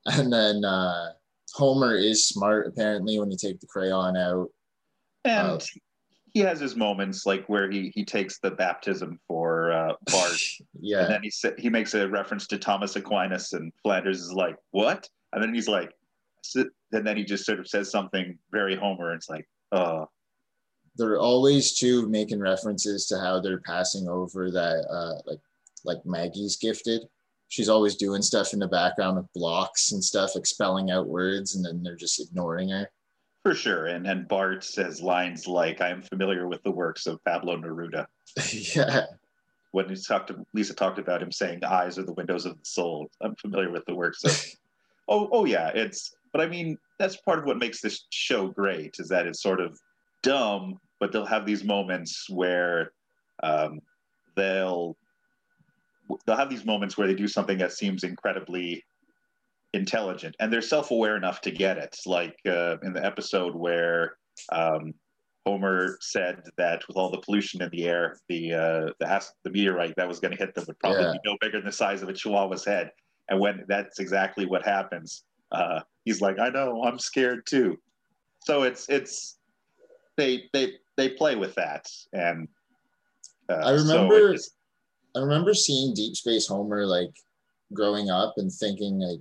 And 0.06 0.32
then 0.32 0.64
uh, 0.64 1.12
Homer 1.54 1.94
is 1.94 2.26
smart 2.26 2.66
apparently 2.66 3.18
when 3.20 3.30
you 3.30 3.36
take 3.36 3.60
the 3.60 3.66
crayon 3.66 4.16
out. 4.16 4.48
and 5.24 5.60
uh, 5.60 5.64
he 6.32 6.40
has 6.40 6.60
his 6.60 6.76
moments 6.76 7.26
like 7.26 7.46
where 7.48 7.70
he 7.70 7.90
he 7.94 8.04
takes 8.04 8.38
the 8.38 8.50
baptism 8.50 9.18
for 9.26 9.72
uh, 9.72 9.92
Bart. 10.10 10.32
Yeah, 10.80 11.04
and 11.04 11.12
then 11.12 11.22
he 11.22 11.32
he 11.58 11.68
makes 11.68 11.94
a 11.94 12.08
reference 12.08 12.46
to 12.48 12.58
Thomas 12.58 12.94
Aquinas, 12.94 13.52
and 13.52 13.72
Flanders 13.82 14.20
is 14.22 14.32
like, 14.32 14.56
"What?" 14.70 15.08
And 15.32 15.42
then 15.42 15.52
he's 15.52 15.68
like, 15.68 15.92
and 16.56 17.06
then 17.06 17.16
he 17.16 17.24
just 17.24 17.44
sort 17.44 17.58
of 17.60 17.68
says 17.68 17.90
something 17.90 18.38
very 18.50 18.76
Homer. 18.76 19.10
And 19.10 19.18
it's 19.18 19.28
like, 19.28 19.48
"Oh, 19.72 20.08
They're 20.96 21.18
always 21.18 21.76
too 21.76 22.08
making 22.08 22.40
references 22.40 23.06
to 23.06 23.18
how 23.18 23.40
they're 23.40 23.60
passing 23.60 24.08
over 24.08 24.50
that 24.50 24.86
uh, 24.90 25.20
like 25.26 25.40
like 25.84 26.04
Maggie's 26.04 26.56
gifted. 26.56 27.02
she's 27.48 27.68
always 27.68 27.96
doing 27.96 28.22
stuff 28.22 28.52
in 28.52 28.58
the 28.58 28.68
background 28.68 29.16
with 29.16 29.32
blocks 29.32 29.92
and 29.92 30.02
stuff, 30.04 30.36
expelling 30.36 30.90
out 30.90 31.08
words, 31.08 31.56
and 31.56 31.64
then 31.64 31.82
they're 31.82 31.96
just 31.96 32.20
ignoring 32.20 32.68
her. 32.70 32.90
For 33.42 33.54
sure. 33.54 33.86
And 33.86 34.06
and 34.06 34.28
Bart 34.28 34.64
says 34.64 35.00
lines 35.00 35.46
like, 35.46 35.80
I 35.80 35.88
am 35.88 36.02
familiar 36.02 36.48
with 36.48 36.62
the 36.64 36.70
works 36.70 37.06
of 37.06 37.22
Pablo 37.24 37.56
Neruda. 37.56 38.06
yeah. 38.76 39.06
When 39.72 39.88
he 39.88 39.96
talked 39.96 40.28
to, 40.28 40.44
Lisa 40.54 40.74
talked 40.74 40.98
about 40.98 41.22
him 41.22 41.30
saying 41.30 41.62
eyes 41.64 41.98
are 41.98 42.02
the 42.02 42.14
windows 42.14 42.46
of 42.46 42.58
the 42.58 42.64
soul. 42.64 43.08
I'm 43.20 43.36
familiar 43.36 43.70
with 43.70 43.84
the 43.86 43.94
works 43.94 44.24
of 44.24 44.44
Oh 45.08 45.28
oh 45.32 45.44
yeah, 45.46 45.68
it's 45.68 46.14
but 46.32 46.40
I 46.40 46.46
mean 46.46 46.76
that's 46.98 47.16
part 47.16 47.38
of 47.38 47.44
what 47.44 47.58
makes 47.58 47.80
this 47.80 48.06
show 48.10 48.48
great 48.48 48.96
is 48.98 49.08
that 49.08 49.26
it's 49.26 49.42
sort 49.42 49.60
of 49.60 49.78
dumb, 50.22 50.78
but 51.00 51.12
they'll 51.12 51.24
have 51.26 51.46
these 51.46 51.64
moments 51.64 52.26
where 52.28 52.92
um, 53.42 53.80
they'll 54.36 54.96
they'll 56.26 56.36
have 56.36 56.50
these 56.50 56.64
moments 56.64 56.96
where 56.96 57.06
they 57.06 57.14
do 57.14 57.28
something 57.28 57.58
that 57.58 57.72
seems 57.72 58.02
incredibly 58.02 58.82
intelligent 59.74 60.34
and 60.40 60.50
they're 60.52 60.62
self-aware 60.62 61.16
enough 61.16 61.40
to 61.42 61.50
get 61.50 61.76
it. 61.78 61.96
Like 62.06 62.36
uh, 62.46 62.78
in 62.82 62.92
the 62.94 63.04
episode 63.04 63.54
where 63.54 64.16
um, 64.50 64.94
homer 65.46 65.98
said 66.00 66.42
that 66.56 66.86
with 66.88 66.96
all 66.96 67.10
the 67.10 67.20
pollution 67.20 67.62
in 67.62 67.70
the 67.70 67.84
air 67.86 68.18
the 68.28 68.52
uh, 68.52 68.92
the, 68.98 69.26
the 69.44 69.50
meteorite 69.50 69.94
that 69.96 70.08
was 70.08 70.20
going 70.20 70.32
to 70.32 70.38
hit 70.38 70.54
them 70.54 70.64
would 70.66 70.78
probably 70.78 71.04
Yeah. 71.04 71.12
be 71.12 71.20
no 71.24 71.36
bigger 71.40 71.58
than 71.58 71.66
the 71.66 71.72
size 71.72 72.02
of 72.02 72.08
a 72.08 72.12
chihuahua's 72.12 72.64
head. 72.64 72.90
And 73.28 73.38
when 73.38 73.64
that's 73.68 73.98
exactly 74.00 74.46
what 74.46 74.64
happens 74.64 75.24
uh, 75.52 75.80
he's 76.04 76.20
like 76.20 76.38
i 76.38 76.48
know 76.48 76.82
i'm 76.84 76.98
scared 76.98 77.46
too 77.46 77.78
so 78.44 78.62
it's 78.62 78.88
it's 78.88 79.38
they 80.16 80.44
they 80.52 80.74
they 80.96 81.08
play 81.10 81.36
with 81.36 81.54
that 81.54 81.86
and 82.12 82.48
uh, 83.48 83.62
I 83.64 83.76
so 83.76 83.84
remember- 83.94 84.28
it's- 84.30 84.50
I 85.16 85.20
remember 85.20 85.54
seeing 85.54 85.94
Deep 85.94 86.14
Space 86.14 86.46
Homer 86.46 86.84
like 86.86 87.10
growing 87.72 88.10
up 88.10 88.34
and 88.36 88.52
thinking 88.52 89.00
like 89.00 89.20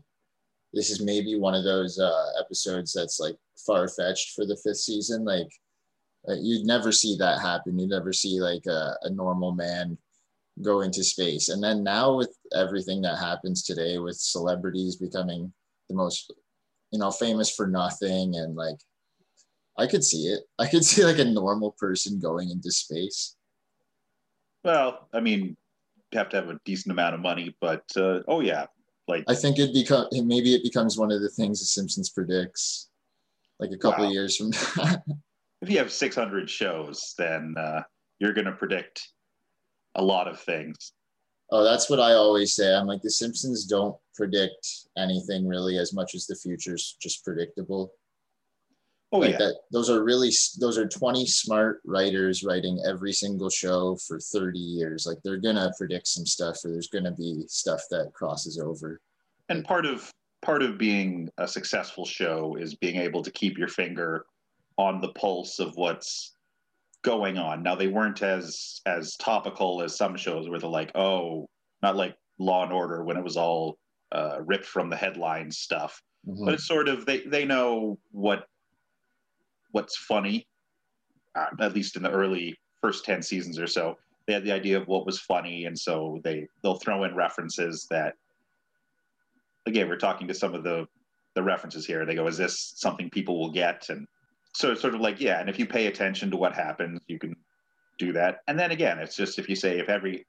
this 0.74 0.92
is 0.92 1.02
maybe 1.02 1.40
one 1.40 1.56
of 1.56 1.64
those 1.64 1.98
uh, 1.98 2.26
episodes 2.40 2.92
that's 2.94 3.20
like 3.22 3.38
far 3.66 3.88
fetched 3.88 4.36
for 4.36 4.46
the 4.46 4.58
fifth 4.58 4.78
season. 4.80 5.24
Like 5.24 5.48
uh, 6.28 6.36
you'd 6.40 6.68
never 6.68 6.92
see 6.92 7.16
that 7.18 7.40
happen. 7.42 7.80
You'd 7.80 7.90
never 7.90 8.12
see 8.12 8.40
like 8.42 8.66
a, 8.68 8.96
a 9.04 9.10
normal 9.10 9.54
man 9.54 9.98
go 10.62 10.82
into 10.82 11.04
space. 11.06 11.48
And 11.50 11.64
then 11.64 11.84
now 11.84 12.16
with 12.16 12.36
everything 12.54 13.02
that 13.04 13.18
happens 13.18 13.64
today 13.64 13.98
with 13.98 14.18
celebrities 14.18 14.98
becoming 14.98 15.52
the 15.88 15.96
most, 15.96 16.34
you 16.91 17.00
know, 17.00 17.12
famous 17.12 17.53
for 17.53 17.67
nothing 17.67 18.36
and 18.36 18.56
like 18.56 18.77
I 19.77 19.88
could 19.88 20.03
see 20.03 20.24
it. 20.27 20.41
I 20.58 20.67
could 20.67 20.84
see 20.84 21.03
like 21.03 21.20
a 21.20 21.25
normal 21.25 21.75
person 21.77 22.20
going 22.20 22.50
into 22.50 22.72
space. 22.72 23.36
Well, 24.63 25.08
I 25.13 25.20
mean, 25.20 25.56
you 26.12 26.17
have 26.17 26.29
to 26.29 26.38
have 26.38 26.50
a 26.50 26.60
decent 26.65 26.91
amount 26.91 27.15
of 27.15 27.22
money, 27.22 27.56
but 27.62 27.84
uh, 27.96 28.20
oh 28.27 28.41
yeah, 28.41 28.65
like 29.08 29.24
I 29.27 29.36
think 29.36 29.60
it 29.60 29.74
become 29.74 30.08
maybe 30.12 30.56
it 30.56 30.63
becomes 30.63 30.98
one 30.98 31.12
of 31.12 31.22
the 31.22 31.29
things 31.29 31.60
the 31.60 31.65
Simpsons 31.65 32.10
predicts, 32.10 32.89
like 33.60 33.72
a 33.72 33.77
couple 33.77 34.03
Wow. 34.03 34.10
of 34.10 34.13
years 34.13 34.36
from 34.36 34.50
now. 34.50 35.03
if 35.62 35.70
you 35.70 35.77
have 35.77 35.91
600 35.91 36.50
shows, 36.50 37.13
then 37.17 37.56
uh, 37.58 37.84
you're 38.20 38.34
going 38.34 38.46
to 38.46 38.51
predict 38.51 39.08
a 39.96 40.03
lot 40.03 40.27
of 40.27 40.39
things. 40.39 40.94
Oh, 41.51 41.63
that's 41.63 41.89
what 41.89 42.00
I 42.00 42.13
always 42.13 42.56
say. 42.56 42.74
I'm 42.74 42.88
like 42.88 43.01
the 43.01 43.12
Simpsons 43.12 43.66
don't 43.66 43.96
predict 44.16 44.68
anything 44.98 45.48
really 45.48 45.77
as 45.77 45.94
much 45.94 46.16
as 46.16 46.27
the 46.27 46.36
future's 46.36 46.98
just 47.01 47.24
predictable. 47.24 47.94
Oh 49.13 49.20
like 49.20 49.32
yeah, 49.32 49.38
that 49.38 49.56
those 49.72 49.89
are 49.89 50.04
really 50.04 50.32
those 50.60 50.77
are 50.77 50.86
20 50.86 51.25
smart 51.25 51.80
writers 51.86 52.44
writing 52.44 52.84
every 52.86 53.13
single 53.13 53.50
show 53.50 53.96
for 54.06 54.20
30 54.20 54.60
years. 54.60 55.06
Like 55.06 55.20
they're 55.24 55.38
gonna 55.38 55.72
predict 55.77 56.08
some 56.08 56.25
stuff, 56.25 56.58
or 56.66 56.72
there's 56.72 56.89
gonna 56.89 57.13
be 57.13 57.44
stuff 57.48 57.82
that 57.89 58.12
crosses 58.13 58.60
over. 58.60 59.00
and 59.50 59.63
part 59.63 59.86
of 59.86 60.12
part 60.42 60.62
of 60.62 60.77
being 60.77 61.30
a 61.38 61.48
successful 61.48 62.06
show 62.06 62.58
is 62.60 62.75
being 62.75 62.98
able 62.98 63.24
to 63.24 63.32
keep 63.32 63.58
your 63.58 63.68
finger 63.68 64.25
on 64.77 65.01
the 65.01 65.10
pulse 65.13 65.60
of 65.60 65.75
what's 65.75 66.37
going 67.04 67.38
on. 67.38 67.63
Now 67.63 67.75
they 67.75 67.88
weren't 67.88 68.22
as 68.22 68.82
as 68.86 69.16
topical 69.18 69.82
as 69.82 69.96
some 69.96 70.16
shows 70.18 70.50
where 70.50 70.60
they're 70.60 70.70
like, 70.70 70.92
oh, 70.96 71.48
not 71.82 71.96
like 71.96 72.16
Law 72.39 72.63
and 72.63 72.74
Order 72.74 73.04
when 73.04 73.18
it 73.18 73.24
was 73.24 73.38
all 73.38 73.77
uh, 74.12 74.38
ripped 74.42 74.66
from 74.66 74.89
the 74.89 74.96
headlines 74.96 75.58
stuff. 75.58 76.01
Mhm. 76.27 76.46
but 76.46 76.54
it's 76.56 76.68
sort 76.68 76.89
of 76.89 77.06
they 77.06 77.22
they 77.22 77.46
know 77.46 77.98
what 78.12 78.48
what's 79.72 79.96
funny 79.98 80.48
uh, 81.36 81.48
at 81.60 81.74
least 81.74 81.96
in 81.96 82.04
the 82.04 82.12
early 82.12 82.58
first 82.82 83.06
10 83.06 83.22
seasons 83.22 83.60
or 83.60 83.68
so 83.68 83.98
they 84.25 84.34
had 84.34 84.44
the 84.44 84.51
idea 84.51 84.77
of 84.77 84.88
what 84.88 85.06
was 85.06 85.20
funny 85.20 85.66
and 85.66 85.77
so 85.77 86.20
they 86.24 86.48
they'll 86.62 86.80
throw 86.80 87.04
in 87.04 87.16
references 87.16 87.88
that 87.89 88.16
again 89.68 89.88
we're 89.88 89.98
talking 89.98 90.27
to 90.27 90.34
some 90.34 90.54
of 90.54 90.63
the 90.63 90.86
the 91.36 91.44
references 91.44 91.86
here 91.86 92.06
they 92.06 92.16
go 92.16 92.27
is 92.27 92.38
this 92.38 92.74
something 92.75 93.10
people 93.10 93.39
will 93.39 93.51
get 93.51 93.88
and 93.89 94.08
so 94.58 94.72
it's 94.72 94.82
sort 94.82 94.96
of 94.96 95.02
like 95.02 95.20
yeah 95.20 95.40
and 95.40 95.50
if 95.50 95.60
you 95.60 95.66
pay 95.66 95.88
attention 95.88 96.32
to 96.32 96.38
what 96.38 96.54
happens 96.54 97.00
you 97.08 97.20
can 97.20 97.36
do 98.00 98.12
that 98.14 98.40
and 98.48 98.58
then 98.60 98.72
again 98.72 99.00
it's 99.00 99.16
just 99.16 99.40
if 99.40 99.48
you 99.50 99.56
say 99.56 99.80
if 99.80 99.90
every 99.90 100.26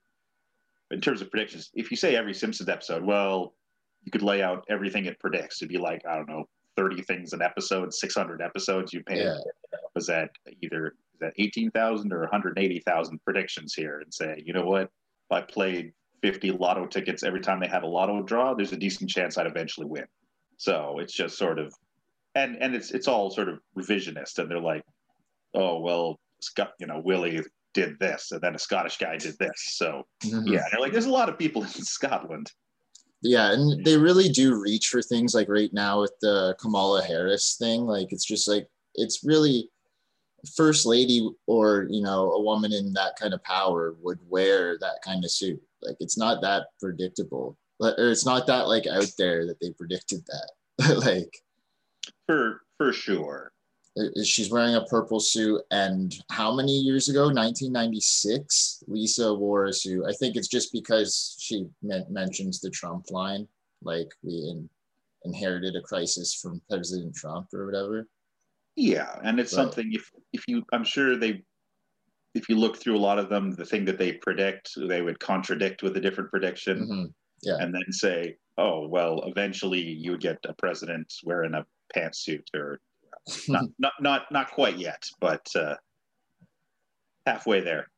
in 0.90 1.00
terms 1.00 1.20
of 1.20 1.30
predictions 1.30 1.70
if 1.74 1.90
you 1.90 1.96
say 1.96 2.16
every 2.16 2.34
simpsons 2.34 2.68
episode 2.68 3.02
well 3.02 3.54
you 4.04 4.10
could 4.12 4.22
lay 4.22 4.42
out 4.42 4.64
everything 4.68 5.04
it 5.06 5.18
predicts. 5.18 5.60
It'd 5.60 5.70
be 5.70 5.78
like, 5.78 6.02
I 6.06 6.16
don't 6.16 6.28
know, 6.28 6.48
30 6.76 7.02
things 7.02 7.32
an 7.32 7.42
episode, 7.42 7.92
600 7.92 8.40
episodes. 8.40 8.92
You 8.92 9.02
pay, 9.02 9.24
Yeah. 9.24 9.38
was 9.94 10.06
that 10.06 10.30
either 10.62 10.94
is 11.12 11.20
that 11.20 11.32
18,000 11.36 12.12
or 12.12 12.20
180,000 12.20 13.18
predictions 13.24 13.74
here 13.74 14.00
and 14.00 14.14
say, 14.14 14.42
you 14.44 14.52
know 14.52 14.64
what? 14.64 14.82
If 14.82 15.32
I 15.32 15.40
played 15.40 15.92
50 16.22 16.52
lotto 16.52 16.86
tickets 16.86 17.22
every 17.22 17.40
time 17.40 17.60
they 17.60 17.66
had 17.66 17.82
a 17.82 17.86
lotto 17.86 18.22
draw, 18.22 18.54
there's 18.54 18.72
a 18.72 18.76
decent 18.76 19.10
chance 19.10 19.36
I'd 19.36 19.46
eventually 19.46 19.86
win. 19.86 20.06
So 20.56 20.98
it's 21.00 21.12
just 21.12 21.36
sort 21.36 21.58
of, 21.58 21.74
and, 22.38 22.56
and 22.62 22.74
it's, 22.74 22.90
it's 22.90 23.08
all 23.08 23.30
sort 23.30 23.48
of 23.48 23.58
revisionist. 23.76 24.38
And 24.38 24.50
they're 24.50 24.60
like, 24.60 24.82
oh, 25.54 25.80
well, 25.80 26.18
Scott, 26.40 26.72
you 26.78 26.86
know, 26.86 27.00
Willie 27.04 27.42
did 27.74 27.98
this, 27.98 28.32
and 28.32 28.40
then 28.40 28.54
a 28.54 28.58
Scottish 28.58 28.98
guy 28.98 29.16
did 29.18 29.36
this. 29.38 29.52
So 29.76 30.06
Mhm. 30.24 30.48
yeah, 30.52 30.64
they're 30.70 30.80
like, 30.80 30.92
there's 30.92 31.06
a 31.06 31.10
lot 31.10 31.28
of 31.28 31.38
people 31.38 31.62
in 31.62 31.68
Scotland. 31.98 32.50
Yeah, 33.22 33.52
and 33.52 33.84
they 33.84 33.96
really 33.96 34.28
do 34.28 34.60
reach 34.60 34.88
for 34.88 35.02
things 35.02 35.34
like 35.34 35.48
right 35.48 35.72
now 35.72 36.00
with 36.00 36.12
the 36.20 36.54
Kamala 36.60 37.02
Harris 37.02 37.56
thing. 37.58 37.84
Like 37.84 38.12
it's 38.12 38.24
just 38.24 38.46
like 38.46 38.68
it's 38.94 39.24
really 39.24 39.70
first 40.54 40.86
lady 40.86 41.28
or 41.48 41.88
you 41.90 42.00
know 42.00 42.30
a 42.32 42.40
woman 42.40 42.72
in 42.72 42.92
that 42.92 43.16
kind 43.20 43.34
of 43.34 43.42
power 43.42 43.96
would 44.02 44.20
wear 44.28 44.78
that 44.78 45.02
kind 45.04 45.24
of 45.24 45.32
suit. 45.32 45.60
Like 45.82 45.96
it's 45.98 46.16
not 46.16 46.40
that 46.42 46.68
predictable, 46.80 47.56
or 47.80 47.92
it's 47.98 48.24
not 48.24 48.46
that 48.46 48.68
like 48.68 48.86
out 48.86 49.10
there 49.18 49.46
that 49.46 49.58
they 49.60 49.70
predicted 49.72 50.20
that. 50.26 50.50
like 51.04 51.42
For 52.28 52.60
for 52.76 52.92
sure. 52.92 53.52
uh, 53.98 54.22
she's 54.22 54.50
wearing 54.50 54.74
a 54.74 54.84
purple 54.84 55.18
suit, 55.18 55.62
and 55.70 56.14
how 56.30 56.54
many 56.54 56.78
years 56.78 57.08
ago? 57.08 57.22
1996. 57.30 58.84
Lisa 58.86 59.32
wore 59.34 59.64
a 59.64 59.72
suit. 59.72 60.04
I 60.06 60.12
think 60.12 60.36
it's 60.36 60.46
just 60.46 60.70
because 60.72 61.36
she 61.40 61.66
men- 61.82 62.04
mentions 62.10 62.60
the 62.60 62.68
Trump 62.70 63.10
line, 63.10 63.48
like 63.82 64.08
we 64.22 64.34
in, 64.50 64.68
inherited 65.24 65.74
a 65.74 65.80
crisis 65.80 66.34
from 66.34 66.60
President 66.68 67.14
Trump 67.16 67.48
or 67.54 67.64
whatever. 67.64 68.06
Yeah, 68.76 69.18
and 69.24 69.40
it's 69.40 69.52
Right. 69.54 69.62
something 69.64 69.90
if 69.92 70.10
if 70.34 70.44
you 70.46 70.64
I'm 70.74 70.84
sure 70.84 71.16
they 71.16 71.42
if 72.34 72.46
you 72.50 72.56
look 72.56 72.76
through 72.76 72.96
a 72.98 73.06
lot 73.08 73.18
of 73.18 73.30
them, 73.30 73.52
the 73.52 73.64
thing 73.64 73.86
that 73.86 73.96
they 73.98 74.12
predict, 74.12 74.72
they 74.76 75.00
would 75.00 75.18
contradict 75.18 75.82
with 75.82 75.96
a 75.96 76.00
different 76.00 76.30
prediction 76.30 76.86
Mhm. 76.86 77.14
Yeah. 77.42 77.56
and 77.58 77.74
then 77.74 77.90
say, 77.90 78.36
Oh, 78.58 78.86
well, 78.86 79.22
eventually 79.26 79.80
you 79.80 80.10
would 80.12 80.20
get 80.20 80.38
a 80.44 80.52
president 80.52 81.12
wearing 81.24 81.54
a 81.54 81.64
pantsuit 81.94 82.44
or 82.54 82.80
not 83.48 83.64
not 83.78 83.92
not 84.00 84.22
not 84.32 84.50
quite 84.50 84.78
yet, 84.78 85.04
but 85.20 85.46
uh 85.54 85.74
halfway 87.26 87.60
there. 87.60 87.88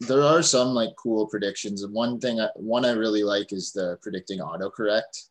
There 0.00 0.22
are 0.22 0.42
some 0.42 0.68
like 0.68 0.90
cool 0.96 1.26
predictions. 1.28 1.82
And 1.82 1.92
One 1.94 2.18
thing, 2.20 2.40
I, 2.40 2.48
one 2.56 2.84
I 2.84 2.92
really 2.92 3.22
like 3.22 3.52
is 3.52 3.72
the 3.72 3.96
predicting 4.02 4.40
autocorrect. 4.40 5.28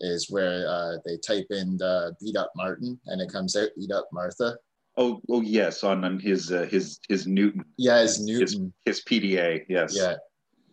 Is 0.00 0.30
where 0.30 0.68
uh, 0.68 0.98
they 1.06 1.16
type 1.16 1.46
in 1.48 1.78
the 1.78 2.14
beat 2.20 2.36
up 2.36 2.52
Martin 2.54 3.00
and 3.06 3.18
it 3.22 3.32
comes 3.32 3.56
out 3.56 3.70
beat 3.78 3.90
up 3.90 4.06
Martha. 4.12 4.56
Oh 4.98 5.22
oh 5.30 5.40
yes, 5.40 5.82
on, 5.84 6.04
on 6.04 6.18
his 6.20 6.52
uh, 6.52 6.66
his 6.70 7.00
his 7.08 7.26
Newton, 7.26 7.64
Yeah, 7.78 7.94
as 7.96 8.20
Newton. 8.20 8.74
his 8.84 9.02
PDA, 9.04 9.64
yes. 9.70 9.96
Yeah. 9.96 10.16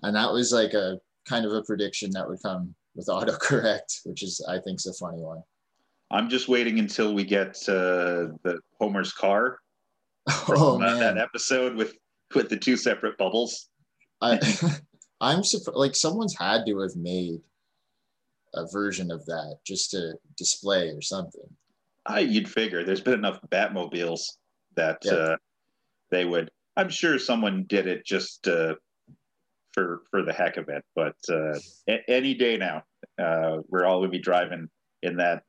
And 0.01 0.13
that 0.17 0.31
was 0.33 0.51
like 0.51 0.73
a 0.73 0.99
kind 1.25 1.45
of 1.45 1.53
a 1.53 1.63
prediction 1.63 2.11
that 2.11 2.27
would 2.27 2.41
come 2.43 2.75
with 2.95 3.07
autocorrect, 3.07 4.01
which 4.05 4.23
is 4.23 4.45
I 4.49 4.59
think 4.59 4.79
is 4.79 4.87
a 4.87 4.93
funny 4.93 5.21
one. 5.21 5.41
I'm 6.13 6.29
just 6.29 6.47
waiting 6.47 6.77
until 6.77 7.13
we 7.13 7.23
get 7.23 7.57
uh, 7.67 8.29
the 8.43 8.59
Homer's 8.79 9.11
car 9.11 9.59
from 10.45 10.57
Oh 10.61 10.81
uh, 10.81 10.99
that 10.99 11.17
episode 11.17 11.75
with 11.75 11.95
with 12.35 12.49
the 12.49 12.57
two 12.57 12.77
separate 12.77 13.17
bubbles. 13.17 13.69
I 14.21 14.39
I'm 15.21 15.43
surprised 15.43 15.77
like 15.77 15.95
someone's 15.95 16.37
had 16.37 16.65
to 16.67 16.79
have 16.81 16.95
made 16.95 17.39
a 18.53 18.67
version 18.71 19.09
of 19.11 19.25
that 19.25 19.57
just 19.65 19.89
to 19.91 20.13
display 20.37 20.89
or 20.89 21.01
something. 21.01 21.41
I 22.05 22.19
you'd 22.19 22.49
figure 22.49 22.83
there's 22.83 23.01
been 23.01 23.15
enough 23.15 23.39
Batmobiles 23.49 24.21
that 24.75 24.99
Yeah. 25.03 25.13
uh, 25.13 25.37
they 26.11 26.25
would. 26.25 26.51
I'm 26.77 26.89
sure 26.89 27.17
someone 27.17 27.65
did 27.67 27.87
it 27.87 28.05
just 28.05 28.47
uh, 28.47 28.75
for 29.73 30.03
for 30.11 30.21
the 30.21 30.33
heck 30.33 30.57
of 30.57 30.69
it. 30.69 30.83
But 30.95 31.15
uh, 31.27 31.57
a- 31.89 32.07
any 32.07 32.35
day 32.35 32.57
now, 32.57 32.83
uh, 33.17 33.61
we're 33.67 33.85
all 33.85 33.99
gonna 34.01 34.11
be 34.11 34.19
driving 34.19 34.69
in 35.01 35.17
that 35.17 35.41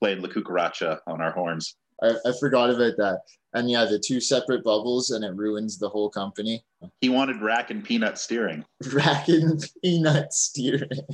playing 0.00 0.22
La 0.22 0.28
Cucaracha 0.28 0.98
on 1.06 1.20
our 1.20 1.32
horns. 1.32 1.76
I, 2.02 2.10
I 2.24 2.32
forgot 2.38 2.70
about 2.70 2.96
that. 2.98 3.20
And 3.54 3.70
yeah, 3.70 3.84
the 3.84 3.98
two 3.98 4.20
separate 4.20 4.62
bubbles 4.62 5.10
and 5.10 5.24
it 5.24 5.34
ruins 5.34 5.78
the 5.78 5.88
whole 5.88 6.10
company. 6.10 6.64
He 7.00 7.08
wanted 7.08 7.40
rack 7.42 7.70
and 7.70 7.82
peanut 7.82 8.18
steering. 8.18 8.64
Rack 8.92 9.28
and 9.28 9.64
peanut 9.82 10.32
steering. 10.32 11.06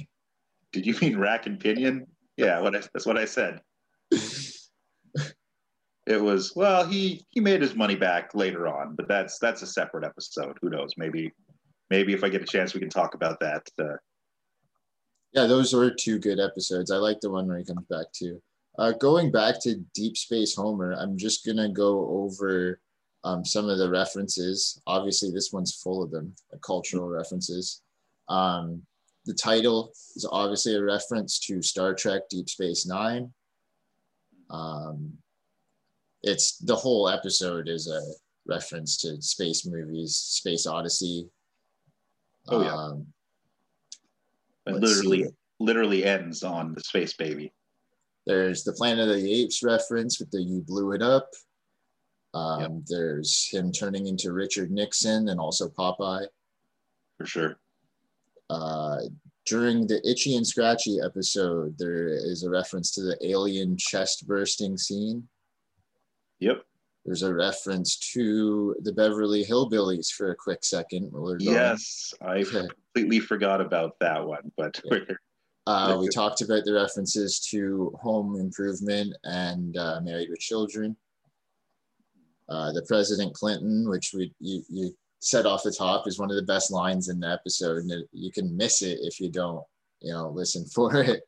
Did 0.72 0.84
you 0.86 0.94
mean 1.00 1.16
rack 1.16 1.46
and 1.46 1.58
pinion? 1.58 2.06
Yeah, 2.36 2.60
what 2.60 2.74
I, 2.74 2.80
that's 2.92 3.06
what 3.06 3.16
I 3.16 3.24
said. 3.24 3.60
It 6.06 6.20
was 6.20 6.52
well, 6.54 6.84
he 6.86 7.24
he 7.30 7.40
made 7.40 7.62
his 7.62 7.74
money 7.74 7.94
back 7.94 8.34
later 8.34 8.68
on, 8.68 8.94
but 8.94 9.08
that's 9.08 9.38
that's 9.38 9.62
a 9.62 9.66
separate 9.66 10.04
episode. 10.04 10.58
Who 10.60 10.68
knows? 10.68 10.92
Maybe 10.98 11.32
maybe 11.88 12.12
if 12.12 12.22
I 12.22 12.28
get 12.28 12.42
a 12.42 12.46
chance, 12.46 12.74
we 12.74 12.80
can 12.80 12.90
talk 12.90 13.14
about 13.14 13.40
that. 13.40 13.66
Uh, 13.80 13.96
Yeah, 15.32 15.46
those 15.46 15.72
were 15.72 15.90
two 15.90 16.18
good 16.18 16.40
episodes. 16.40 16.90
I 16.90 16.96
like 16.96 17.20
the 17.20 17.30
one 17.30 17.46
where 17.48 17.56
he 17.56 17.64
comes 17.64 17.86
back 17.88 18.06
too. 18.12 18.42
Uh, 18.78 18.92
going 18.92 19.30
back 19.30 19.60
to 19.62 19.76
Deep 19.94 20.16
Space 20.16 20.54
Homer, 20.54 20.92
I'm 20.92 21.16
just 21.16 21.46
gonna 21.46 21.68
go 21.68 22.08
over 22.08 22.80
um, 23.22 23.44
some 23.44 23.68
of 23.68 23.78
the 23.78 23.90
references. 23.90 24.80
Obviously, 24.86 25.30
this 25.30 25.50
one's 25.52 25.74
full 25.74 26.02
of 26.02 26.10
them, 26.10 26.34
uh, 26.52 26.58
cultural 26.58 27.08
references. 27.08 27.82
Um, 28.28 28.82
the 29.26 29.34
title 29.34 29.92
is 30.16 30.28
obviously 30.30 30.74
a 30.74 30.82
reference 30.82 31.38
to 31.46 31.62
Star 31.62 31.94
Trek 31.94 32.22
Deep 32.28 32.48
Space 32.48 32.86
Nine. 32.86 33.32
Um, 34.50 35.14
it's 36.22 36.58
the 36.58 36.76
whole 36.76 37.08
episode 37.08 37.68
is 37.68 37.88
a 37.88 38.00
reference 38.46 38.98
to 38.98 39.20
space 39.22 39.66
movies, 39.66 40.16
Space 40.16 40.66
Odyssey. 40.66 41.28
Oh, 42.48 42.62
yeah. 42.62 42.74
Um, 42.74 43.06
it 44.66 44.74
literally 44.74 45.24
see. 45.24 45.30
literally 45.60 46.04
ends 46.04 46.42
on 46.42 46.74
the 46.74 46.80
space 46.80 47.14
baby. 47.14 47.52
There's 48.26 48.64
the 48.64 48.72
Planet 48.72 49.08
of 49.08 49.16
the 49.16 49.32
Apes 49.42 49.62
reference 49.62 50.18
with 50.18 50.30
the 50.30 50.42
"You 50.42 50.60
blew 50.60 50.92
it 50.92 51.02
up." 51.02 51.30
Um, 52.34 52.84
There's 52.88 53.48
him 53.48 53.70
turning 53.70 54.08
into 54.08 54.32
Richard 54.32 54.70
Nixon 54.70 55.28
and 55.28 55.38
also 55.38 55.68
Popeye. 55.68 56.26
For 57.16 57.26
sure. 57.26 57.56
Uh, 58.50 59.02
during 59.46 59.86
the 59.86 60.00
Itchy 60.08 60.36
and 60.36 60.46
Scratchy 60.46 60.98
episode, 61.00 61.76
there 61.78 62.08
is 62.08 62.42
a 62.42 62.50
reference 62.50 62.90
to 62.92 63.02
the 63.02 63.16
alien 63.24 63.76
chest 63.76 64.26
bursting 64.26 64.76
scene. 64.76 65.28
Yep. 66.40 66.64
There's 67.04 67.22
a 67.22 67.32
reference 67.34 67.96
to 68.14 68.74
the 68.82 68.92
Beverly 68.92 69.44
Hillbillies 69.44 70.10
for 70.10 70.30
a 70.30 70.36
quick 70.36 70.64
second. 70.64 71.12
we're 71.12 71.38
going. 71.38 71.52
Yes, 71.52 72.14
I 72.20 72.42
completely 72.94 73.20
forgot 73.20 73.60
about 73.60 73.98
that 74.00 74.26
one, 74.26 74.50
but 74.56 74.80
Yeah. 74.84 74.98
Uh, 75.66 75.96
we 75.98 76.08
talked 76.08 76.42
about 76.42 76.64
the 76.64 76.72
references 76.74 77.40
to 77.50 77.92
Home 78.02 78.36
Improvement 78.38 79.14
and 79.24 79.76
uh, 79.76 80.00
Married 80.02 80.28
with 80.28 80.38
Children. 80.40 80.96
Uh, 82.48 82.72
the 82.72 82.84
President 82.86 83.32
Clinton, 83.34 83.88
which 83.88 84.12
we 84.14 84.32
you, 84.40 84.62
you 84.68 84.94
said 85.20 85.46
off 85.46 85.62
the 85.62 85.72
top, 85.72 86.06
is 86.06 86.18
one 86.18 86.30
of 86.30 86.36
the 86.36 86.42
best 86.42 86.70
lines 86.70 87.08
in 87.08 87.18
the 87.18 87.28
episode, 87.28 87.78
and 87.78 87.90
you 88.12 88.30
can 88.30 88.54
miss 88.54 88.82
it 88.82 88.98
if 89.00 89.18
you 89.20 89.30
don't, 89.30 89.62
you 90.00 90.12
know, 90.12 90.28
listen 90.28 90.66
for 90.74 90.94
it. 91.02 91.22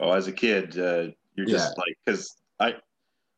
oh, 0.00 0.10
as 0.12 0.26
a 0.26 0.32
kid, 0.32 0.76
uh, 0.78 1.06
you're 1.36 1.46
just 1.46 1.68
Yeah. 1.76 1.82
like 1.84 1.96
because 2.04 2.34
I 2.58 2.74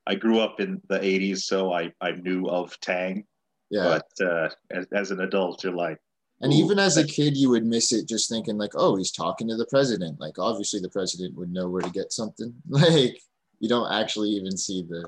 I 0.07 0.15
grew 0.15 0.41
up 0.41 0.61
in 0.61 0.81
the 0.89 0.99
'80s, 0.99 1.41
so 1.41 1.73
I 1.75 1.93
I 2.01 2.13
knew 2.13 2.47
of 2.49 2.79
Tang, 2.81 3.27
Yeah, 3.69 3.99
but 4.19 4.27
uh, 4.27 4.49
as, 4.71 4.87
as 4.95 5.11
an 5.11 5.21
adult, 5.21 5.63
you're 5.63 5.75
like, 5.77 5.99
and 6.41 6.53
even 6.53 6.79
as 6.79 6.97
a 6.97 7.07
kid, 7.07 7.37
you 7.37 7.51
would 7.51 7.67
miss 7.67 7.93
it 7.93 8.09
just 8.09 8.29
thinking 8.29 8.57
like, 8.57 8.73
oh, 8.77 8.97
he's 8.97 9.11
talking 9.11 9.49
to 9.49 9.57
the 9.57 9.67
president. 9.67 10.21
Like, 10.21 10.39
obviously, 10.39 10.81
the 10.81 10.89
president 10.89 11.37
would 11.37 11.53
know 11.53 11.69
where 11.69 11.83
to 11.83 11.91
get 11.91 12.13
something. 12.13 12.55
Like, 12.69 13.21
you 13.59 13.69
don't 13.69 13.91
actually 13.93 14.31
even 14.31 14.57
see 14.57 14.83
the 14.83 15.05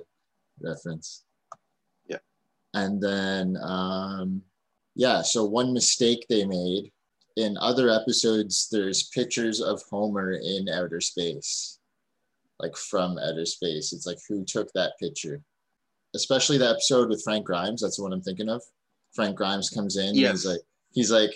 reference. 0.61 1.25
Yeah. 2.09 2.19
And 2.75 3.01
then, 3.01 3.57
um, 3.63 4.43
yeah, 4.97 5.23
so 5.23 5.45
one 5.45 5.73
mistake 5.73 6.27
they 6.29 6.45
made 6.45 6.91
in 7.37 7.57
other 7.59 7.91
episodes, 7.91 8.69
there's 8.71 9.09
pictures 9.09 9.61
of 9.61 9.83
Homer 9.89 10.33
in 10.33 10.69
outer 10.69 11.01
space, 11.01 11.79
like 12.59 12.77
from 12.77 13.19
outer 13.19 13.47
space. 13.47 13.93
It's 13.93 14.07
like, 14.07 14.19
who 14.29 14.45
took 14.45 14.73
that 14.73 14.99
picture? 14.99 15.41
Especially 16.15 16.59
the 16.59 16.69
episode 16.69 17.09
with 17.09 17.23
Frank 17.23 17.47
Grimes. 17.47 17.83
That's 17.83 17.99
the 17.99 18.03
one 18.03 18.13
I'm 18.13 18.21
thinking 18.21 18.49
of. 18.49 18.63
Frank 19.15 19.37
Grimes 19.37 19.71
comes 19.71 19.97
in. 19.97 20.09
and 20.09 20.17
Yes. 20.17 20.43
He's 20.43 20.47
like, 20.47 20.61
he's 20.93 21.11
like, 21.11 21.31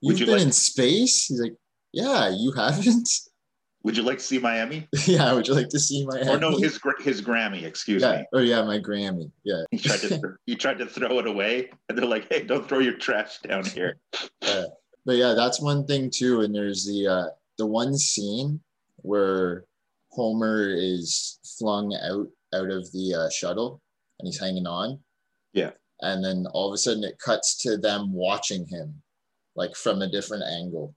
you've 0.00 0.18
you 0.18 0.26
been 0.26 0.36
like- 0.36 0.46
in 0.46 0.52
space? 0.52 1.26
He's 1.26 1.40
like, 1.40 1.54
yeah, 1.92 2.28
you 2.28 2.52
haven't. 2.52 3.08
"Would 3.84 3.96
you 3.96 4.02
like 4.02 4.18
to 4.18 4.24
see 4.24 4.38
Miami?" 4.40 4.88
yeah, 5.06 5.32
would 5.32 5.46
you 5.46 5.54
like 5.54 5.68
to 5.68 5.78
see 5.78 6.04
my? 6.04 6.18
Or 6.28 6.38
no, 6.38 6.58
his 6.58 6.80
his 6.98 7.22
Grammy, 7.22 7.62
excuse 7.62 8.02
yeah, 8.02 8.16
me. 8.16 8.24
oh 8.34 8.40
yeah, 8.40 8.62
my 8.64 8.80
Grammy. 8.80 9.30
Yeah, 9.44 9.62
He 9.70 9.78
tried 9.78 10.00
to 10.00 10.20
he 10.46 10.56
tried 10.56 10.78
to 10.78 10.86
throw 10.86 11.20
it 11.20 11.26
away, 11.26 11.70
and 11.88 11.96
they're 11.96 12.04
like, 12.04 12.26
"Hey, 12.30 12.42
don't 12.42 12.68
throw 12.68 12.80
your 12.80 12.98
trash 12.98 13.38
down 13.38 13.64
here." 13.64 13.98
but 14.40 15.16
yeah, 15.16 15.34
that's 15.34 15.60
one 15.60 15.86
thing 15.86 16.10
too. 16.12 16.40
And 16.40 16.52
there's 16.52 16.84
the 16.84 17.06
uh, 17.06 17.26
the 17.58 17.66
one 17.66 17.96
scene 17.96 18.60
where 18.96 19.64
Homer 20.10 20.68
is 20.68 21.38
flung 21.58 21.94
out 21.94 22.26
out 22.54 22.70
of 22.70 22.90
the 22.92 23.14
uh, 23.14 23.30
shuttle 23.30 23.80
and 24.18 24.26
he's 24.26 24.40
hanging 24.40 24.66
on. 24.66 24.98
Yeah. 25.52 25.70
And 26.00 26.24
then 26.24 26.46
all 26.52 26.68
of 26.68 26.74
a 26.74 26.78
sudden 26.78 27.04
it 27.04 27.18
cuts 27.18 27.56
to 27.62 27.76
them 27.78 28.12
watching 28.12 28.66
him, 28.66 29.02
like 29.54 29.74
from 29.74 30.02
a 30.02 30.10
different 30.10 30.44
angle, 30.44 30.94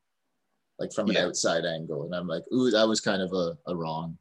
like 0.78 0.92
from 0.94 1.10
an 1.10 1.16
Yeah. 1.16 1.26
outside 1.26 1.66
angle. 1.66 2.04
And 2.04 2.14
I'm 2.16 2.28
like, 2.28 2.44
ooh, 2.54 2.70
that 2.72 2.88
was 2.88 3.00
kind 3.02 3.22
of 3.22 3.32
a, 3.34 3.58
a 3.68 3.76
wrong. 3.76 4.18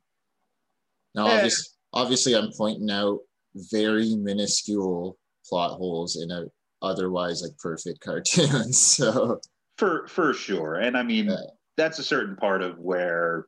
Now, 1.15 1.27
Eh. 1.29 1.35
obviously, 1.37 1.65
obviously, 1.93 2.35
I'm 2.37 2.53
pointing 2.57 2.91
out 2.91 3.19
very 3.55 4.15
minuscule 4.15 5.19
plot 5.49 5.79
holes 5.79 6.17
in 6.23 6.31
a 6.31 6.45
otherwise 6.83 7.43
like 7.43 7.57
perfect 7.59 8.01
cartoon. 8.05 8.73
So 8.73 9.41
For 9.79 10.07
for 10.07 10.33
sure, 10.33 10.77
and 10.77 10.97
I 10.97 11.03
mean 11.03 11.27
Yeah. 11.27 11.37
that's 11.77 11.99
a 11.99 12.05
certain 12.05 12.37
part 12.37 12.63
of 12.63 12.79
where 12.79 13.47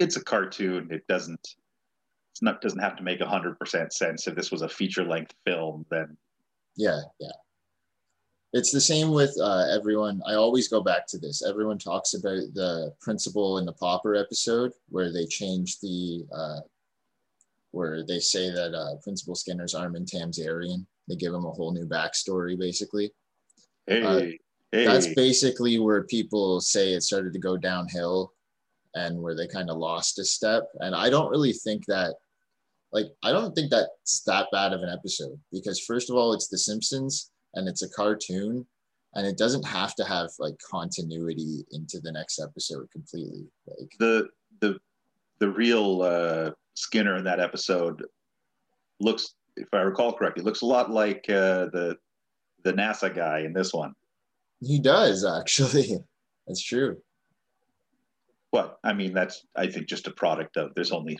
it's 0.00 0.16
a 0.16 0.24
cartoon. 0.24 0.88
It 0.90 1.06
doesn't 1.06 1.38
it's 2.32 2.42
not 2.42 2.60
doesn't 2.60 2.80
have 2.80 2.96
to 2.96 3.04
make 3.04 3.20
hundred 3.20 3.58
percent 3.60 3.92
sense. 3.92 4.26
If 4.26 4.34
this 4.34 4.50
was 4.50 4.62
a 4.62 4.68
feature 4.68 5.04
length 5.04 5.34
film, 5.44 5.86
then 5.90 6.16
yeah, 6.76 7.00
yeah. 7.20 7.32
It's 8.52 8.70
the 8.70 8.80
same 8.80 9.10
with 9.10 9.36
uh, 9.40 9.66
everyone. 9.74 10.22
I 10.28 10.34
always 10.34 10.68
go 10.68 10.80
back 10.80 11.08
to 11.08 11.18
this. 11.18 11.44
Everyone 11.44 11.78
talks 11.78 12.14
about 12.14 12.38
the 12.54 12.94
principal 13.00 13.58
in 13.58 13.66
the 13.66 13.72
Pauper 13.72 14.14
episode 14.14 14.72
where 14.88 15.12
they 15.12 15.26
change 15.26 15.80
the, 15.80 16.24
uh, 16.32 16.60
where 17.72 18.04
they 18.04 18.20
say 18.20 18.50
that 18.50 18.72
uh, 18.72 18.94
Principal 19.02 19.34
Skinner's 19.34 19.74
Armin 19.74 20.04
Tamzarian. 20.04 20.86
They 21.08 21.16
give 21.16 21.34
him 21.34 21.44
a 21.44 21.50
whole 21.50 21.72
new 21.72 21.84
backstory, 21.84 22.56
basically. 22.56 23.12
hey, 23.88 24.02
Uh, 24.02 24.20
hey, 24.70 24.84
That's 24.84 25.12
basically 25.14 25.80
where 25.80 26.04
people 26.04 26.60
say 26.60 26.92
it 26.92 27.02
started 27.02 27.32
to 27.32 27.40
go 27.40 27.56
downhill 27.56 28.32
and 28.94 29.20
where 29.20 29.34
they 29.34 29.48
kind 29.48 29.68
of 29.68 29.78
lost 29.78 30.20
a 30.20 30.24
step. 30.24 30.68
And 30.78 30.94
I 30.94 31.10
don't 31.10 31.30
really 31.30 31.52
think 31.52 31.84
that, 31.86 32.14
like, 32.94 33.06
I 33.24 33.32
don't 33.32 33.54
think 33.54 33.70
that's 33.70 34.22
that 34.22 34.46
bad 34.52 34.72
of 34.72 34.80
an 34.82 34.88
episode 34.88 35.38
because, 35.52 35.80
first 35.80 36.08
of 36.08 36.16
all, 36.16 36.32
it's 36.32 36.48
The 36.48 36.58
Simpsons 36.58 37.32
and 37.54 37.68
it's 37.68 37.82
a 37.82 37.88
cartoon 37.90 38.64
and 39.14 39.26
it 39.26 39.36
doesn't 39.36 39.66
have 39.66 39.94
to 39.96 40.04
have 40.04 40.30
like 40.38 40.54
continuity 40.58 41.66
into 41.72 42.00
the 42.00 42.12
next 42.12 42.40
episode 42.40 42.88
completely. 42.92 43.46
Like, 43.66 43.90
the 43.98 44.28
the 44.60 44.78
the 45.40 45.50
real 45.50 46.02
uh, 46.02 46.52
Skinner 46.74 47.16
in 47.16 47.24
that 47.24 47.40
episode 47.40 48.04
looks, 49.00 49.34
if 49.56 49.68
I 49.72 49.80
recall 49.80 50.12
correctly, 50.12 50.44
looks 50.44 50.62
a 50.62 50.66
lot 50.66 50.90
like 50.90 51.24
uh, 51.28 51.66
the 51.72 51.96
the 52.62 52.72
NASA 52.72 53.14
guy 53.14 53.40
in 53.40 53.52
this 53.52 53.74
one. 53.74 53.92
he 54.60 54.78
does 54.78 55.24
actually. 55.24 55.98
That's 56.46 56.62
true. 56.62 56.98
Well, 58.52 58.78
I 58.84 58.92
mean, 58.92 59.14
that's 59.14 59.44
I 59.56 59.66
think 59.66 59.88
just 59.88 60.06
a 60.06 60.12
product 60.12 60.56
of 60.56 60.74
there's 60.74 60.92
only 60.92 61.18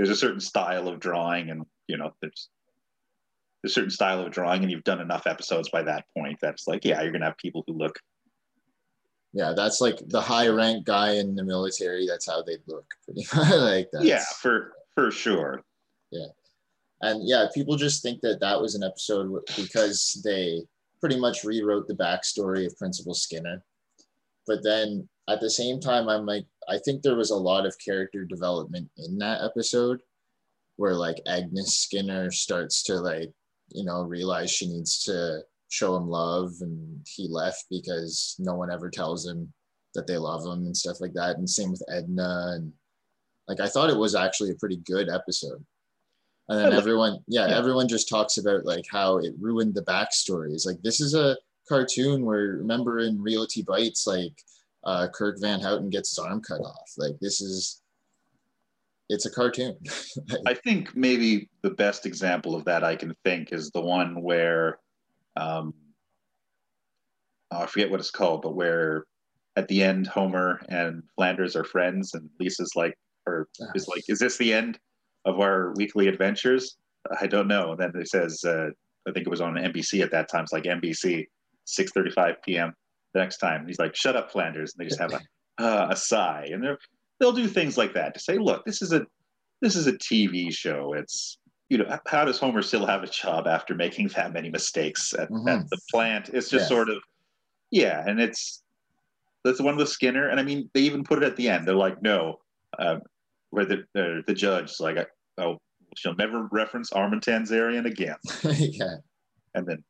there's 0.00 0.08
a 0.08 0.16
certain 0.16 0.40
style 0.40 0.88
of 0.88 0.98
drawing, 0.98 1.50
and 1.50 1.66
you 1.86 1.98
know 1.98 2.14
there's 2.22 2.48
a 3.66 3.68
certain 3.68 3.90
style 3.90 4.24
of 4.24 4.32
drawing, 4.32 4.62
and 4.62 4.70
you've 4.70 4.82
done 4.82 4.98
enough 4.98 5.26
episodes 5.26 5.68
by 5.68 5.82
that 5.82 6.06
point 6.16 6.38
that's 6.40 6.66
like, 6.66 6.86
yeah, 6.86 7.02
you're 7.02 7.12
gonna 7.12 7.26
have 7.26 7.36
people 7.36 7.64
who 7.66 7.74
look 7.74 8.00
Yeah, 9.34 9.52
that's 9.54 9.82
like 9.82 9.98
the 10.06 10.22
high 10.22 10.48
rank 10.48 10.86
guy 10.86 11.16
in 11.16 11.34
the 11.34 11.44
military. 11.44 12.06
That's 12.06 12.26
how 12.26 12.40
they 12.40 12.56
look 12.66 12.86
pretty 13.04 13.26
much 13.34 13.60
like 13.60 13.90
that. 13.92 14.04
yeah 14.04 14.24
for 14.40 14.72
for 14.94 15.10
sure. 15.10 15.62
Yeah, 16.10 16.28
and 17.02 17.28
yeah, 17.28 17.48
people 17.54 17.76
just 17.76 18.02
think 18.02 18.22
that 18.22 18.40
that 18.40 18.58
was 18.58 18.74
an 18.74 18.82
episode 18.82 19.38
because 19.54 20.18
they 20.24 20.62
pretty 20.98 21.20
much 21.20 21.44
rewrote 21.44 21.88
the 21.88 21.94
backstory 21.94 22.64
of 22.64 22.74
Principal 22.78 23.12
Skinner. 23.12 23.62
But 24.46 24.62
then 24.62 25.06
at 25.30 25.40
the 25.40 25.50
same 25.50 25.80
time, 25.80 26.08
I'm 26.08 26.26
like, 26.26 26.46
I 26.68 26.78
think 26.78 27.02
there 27.02 27.16
was 27.16 27.30
a 27.30 27.36
lot 27.36 27.66
of 27.66 27.78
character 27.78 28.24
development 28.24 28.88
in 28.96 29.18
that 29.18 29.42
episode 29.42 30.00
where 30.76 30.94
like 30.94 31.20
Agnes 31.26 31.76
Skinner 31.76 32.30
starts 32.30 32.82
to 32.84 32.94
like, 32.94 33.32
you 33.72 33.84
know, 33.84 34.02
realize 34.02 34.50
she 34.50 34.66
needs 34.66 35.04
to 35.04 35.40
show 35.68 35.96
him 35.96 36.08
love 36.08 36.52
and 36.60 37.06
he 37.06 37.28
left 37.28 37.66
because 37.70 38.34
no 38.38 38.54
one 38.54 38.72
ever 38.72 38.90
tells 38.90 39.26
him 39.26 39.52
that 39.94 40.06
they 40.06 40.16
love 40.16 40.44
him 40.44 40.66
and 40.66 40.76
stuff 40.76 41.00
like 41.00 41.12
that. 41.14 41.36
And 41.36 41.48
same 41.48 41.70
with 41.70 41.82
edna 41.88 42.54
and 42.56 42.72
like 43.48 43.60
i 43.60 43.66
thought 43.66 43.90
it 43.90 43.96
was 43.96 44.14
actually 44.14 44.50
a 44.50 44.56
pretty 44.56 44.78
good 44.78 45.08
episode. 45.08 45.64
And 46.48 46.58
then 46.58 46.72
everyone 46.72 47.18
yeah, 47.28 47.46
yeah. 47.46 47.56
everyone 47.56 47.86
just 47.86 48.08
talks 48.08 48.38
about 48.38 48.64
like 48.64 48.84
how 48.90 49.18
it 49.18 49.34
ruined 49.38 49.74
the 49.74 49.82
backstories. 49.82 50.66
Like 50.66 50.82
this 50.82 51.00
is 51.00 51.14
a 51.14 51.36
cartoon 51.68 52.24
where 52.24 52.56
remember 52.56 52.98
in 52.98 53.22
realty 53.22 53.62
bites 53.62 54.06
like 54.06 54.34
uh, 54.84 55.06
kirk 55.12 55.36
van 55.40 55.60
houten 55.60 55.90
gets 55.90 56.10
his 56.10 56.18
arm 56.18 56.40
cut 56.40 56.60
off 56.60 56.90
like 56.96 57.18
this 57.20 57.40
is 57.40 57.82
it's 59.08 59.26
a 59.26 59.30
cartoon 59.30 59.76
I 60.46 60.54
think 60.54 60.96
maybe 60.96 61.48
the 61.62 61.70
best 61.70 62.06
example 62.06 62.54
of 62.54 62.64
that 62.64 62.84
I 62.84 62.96
can 62.96 63.14
think 63.24 63.52
is 63.52 63.70
the 63.70 63.80
one 63.80 64.22
where, 64.22 64.78
um, 65.36 65.74
oh, 67.50 67.62
I 67.62 67.66
forget 67.66 67.90
what 67.90 68.00
it's 68.00 68.10
called, 68.10 68.42
but 68.42 68.54
where 68.54 69.04
at 69.56 69.68
the 69.68 69.82
end 69.82 70.06
Homer 70.06 70.60
and 70.68 71.02
Flanders 71.16 71.56
are 71.56 71.64
friends, 71.64 72.14
and 72.14 72.30
Lisa's 72.38 72.72
like, 72.76 72.94
or 73.26 73.48
is 73.74 73.88
like, 73.88 74.04
is 74.08 74.18
this 74.18 74.38
the 74.38 74.52
end 74.52 74.78
of 75.24 75.40
our 75.40 75.74
weekly 75.76 76.08
adventures? 76.08 76.76
I 77.20 77.26
don't 77.26 77.48
know. 77.48 77.72
And 77.72 77.80
then 77.80 77.92
it 78.00 78.08
says, 78.08 78.42
uh, 78.44 78.68
I 79.08 79.12
think 79.12 79.26
it 79.26 79.30
was 79.30 79.40
on 79.40 79.54
NBC 79.54 80.02
at 80.02 80.10
that 80.12 80.28
time. 80.28 80.44
It's 80.44 80.52
like 80.52 80.64
NBC, 80.64 81.26
6:35 81.66 82.36
p.m. 82.44 82.72
The 83.12 83.20
next 83.20 83.38
time, 83.38 83.66
he's 83.66 83.78
like, 83.78 83.96
"Shut 83.96 84.16
up, 84.16 84.30
Flanders," 84.30 84.72
and 84.72 84.84
they 84.84 84.88
just 84.88 85.00
have 85.00 85.12
a 85.12 85.20
uh, 85.62 85.88
a 85.90 85.96
sigh, 85.96 86.48
and 86.52 86.62
they're 86.62 86.78
they'll 87.18 87.32
do 87.32 87.48
things 87.48 87.76
like 87.76 87.94
that 87.94 88.14
to 88.14 88.20
say, 88.20 88.38
"Look, 88.38 88.64
this 88.64 88.82
is 88.82 88.92
a 88.92 89.06
this 89.60 89.76
is 89.76 89.86
a 89.86 89.92
TV 89.94 90.52
show. 90.52 90.92
It's 90.94 91.38
you 91.68 91.78
know, 91.78 91.98
how 92.06 92.24
does 92.24 92.38
Homer 92.38 92.62
still 92.62 92.84
have 92.86 93.04
a 93.04 93.06
job 93.06 93.46
after 93.46 93.74
making 93.76 94.08
that 94.08 94.32
many 94.32 94.50
mistakes 94.50 95.14
at, 95.14 95.30
Mhm. 95.30 95.48
at 95.60 95.70
the 95.70 95.78
plant? 95.88 96.28
It's 96.30 96.48
just 96.48 96.64
Yeah. 96.64 96.68
sort 96.68 96.88
of, 96.88 96.96
yeah, 97.70 98.02
and 98.06 98.20
it's 98.20 98.62
that's 99.44 99.58
the 99.58 99.64
one 99.64 99.76
with 99.76 99.88
Skinner, 99.88 100.28
and 100.28 100.38
I 100.40 100.42
mean, 100.42 100.68
they 100.74 100.80
even 100.80 101.04
put 101.04 101.22
it 101.22 101.24
at 101.26 101.36
the 101.36 101.48
end. 101.48 101.66
They're 101.66 101.74
like, 101.74 102.02
no, 102.02 102.40
um, 102.78 103.02
where 103.50 103.64
the 103.64 103.78
uh, 103.94 104.22
the 104.26 104.34
judge 104.34 104.70
is 104.72 104.80
like, 104.80 104.98
oh, 105.38 105.58
she'll 105.96 106.16
never 106.16 106.48
reference 106.52 106.92
Armin 106.92 107.20
Tamzarian 107.20 107.86
again, 107.86 108.16
yeah 108.58 108.96
and 109.54 109.66
then 109.66 109.82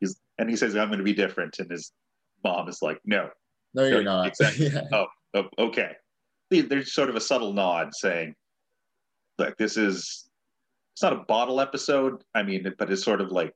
he's 0.00 0.20
and 0.38 0.48
he 0.48 0.56
says, 0.56 0.76
I'm 0.76 0.88
going 0.88 0.98
to 0.98 1.04
be 1.04 1.12
different, 1.14 1.58
and 1.58 1.70
his 1.70 1.92
mom 2.44 2.68
is 2.68 2.80
like, 2.82 2.98
no, 3.04 3.28
no 3.74 3.84
you're 3.84 4.02
not 4.02 4.26
exactly. 4.26 4.68
yeah. 4.72 4.82
oh, 5.34 5.44
okay. 5.58 5.92
There's 6.50 6.92
sort 6.92 7.10
of 7.10 7.16
a 7.16 7.20
subtle 7.20 7.52
nod 7.52 7.94
saying, 7.94 8.34
like, 9.38 9.56
this 9.56 9.76
is, 9.76 10.28
it's 10.94 11.02
not 11.02 11.12
a 11.12 11.24
bottle 11.28 11.60
episode. 11.60 12.22
I 12.34 12.42
mean, 12.42 12.72
but 12.78 12.90
it's 12.90 13.04
sort 13.04 13.20
of 13.20 13.30
like, 13.30 13.52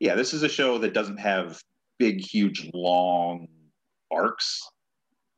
yeah, 0.00 0.14
this 0.14 0.34
is 0.34 0.42
a 0.42 0.48
show 0.48 0.78
that 0.78 0.92
doesn't 0.92 1.18
have 1.18 1.60
big, 1.98 2.20
huge, 2.20 2.70
long 2.74 3.46
arcs. 4.12 4.60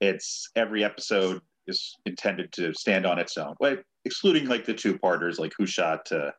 It's 0.00 0.50
every 0.56 0.82
episode 0.82 1.40
is 1.68 1.96
intended 2.04 2.52
to 2.52 2.74
stand 2.74 3.06
on 3.06 3.18
its 3.18 3.36
own, 3.36 3.54
like, 3.60 3.82
excluding 4.04 4.46
like 4.46 4.64
the 4.64 4.74
two 4.74 4.98
parters, 4.98 5.38
like 5.38 5.52
who 5.58 5.66
shot 5.66 6.10
uh, 6.12 6.30